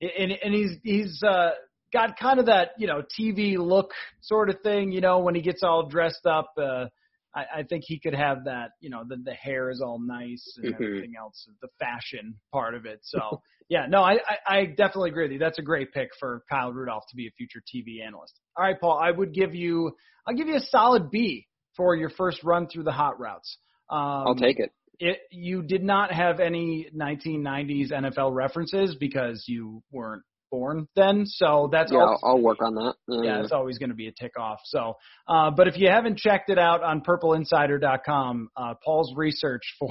[0.00, 1.52] and, and he's he's uh,
[1.92, 4.92] got kind of that you know TV look sort of thing.
[4.92, 6.86] You know, when he gets all dressed up, uh,
[7.34, 8.70] I, I think he could have that.
[8.80, 10.82] You know, the the hair is all nice and mm-hmm.
[10.82, 13.00] everything else, the fashion part of it.
[13.02, 15.38] So yeah, no, I, I I definitely agree with you.
[15.38, 18.38] That's a great pick for Kyle Rudolph to be a future TV analyst.
[18.56, 19.92] All right, Paul, I would give you
[20.26, 23.58] I'll give you a solid B for your first run through the hot routes.
[23.90, 24.70] Um, I'll take it.
[24.98, 30.22] It, you did not have any 1990s NFL references because you weren't
[30.52, 31.24] born then.
[31.26, 32.94] So that's yeah, always, I'll work on that.
[33.08, 34.60] Yeah, yeah it's always going to be a tick off.
[34.64, 39.90] So, uh, but if you haven't checked it out on PurpleInsider.com, uh, Paul's research for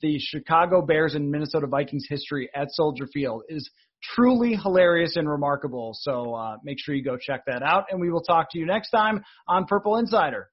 [0.00, 3.70] the Chicago Bears and Minnesota Vikings history at Soldier Field is
[4.02, 5.90] truly hilarious and remarkable.
[5.92, 8.64] So uh, make sure you go check that out, and we will talk to you
[8.64, 10.48] next time on Purple Insider.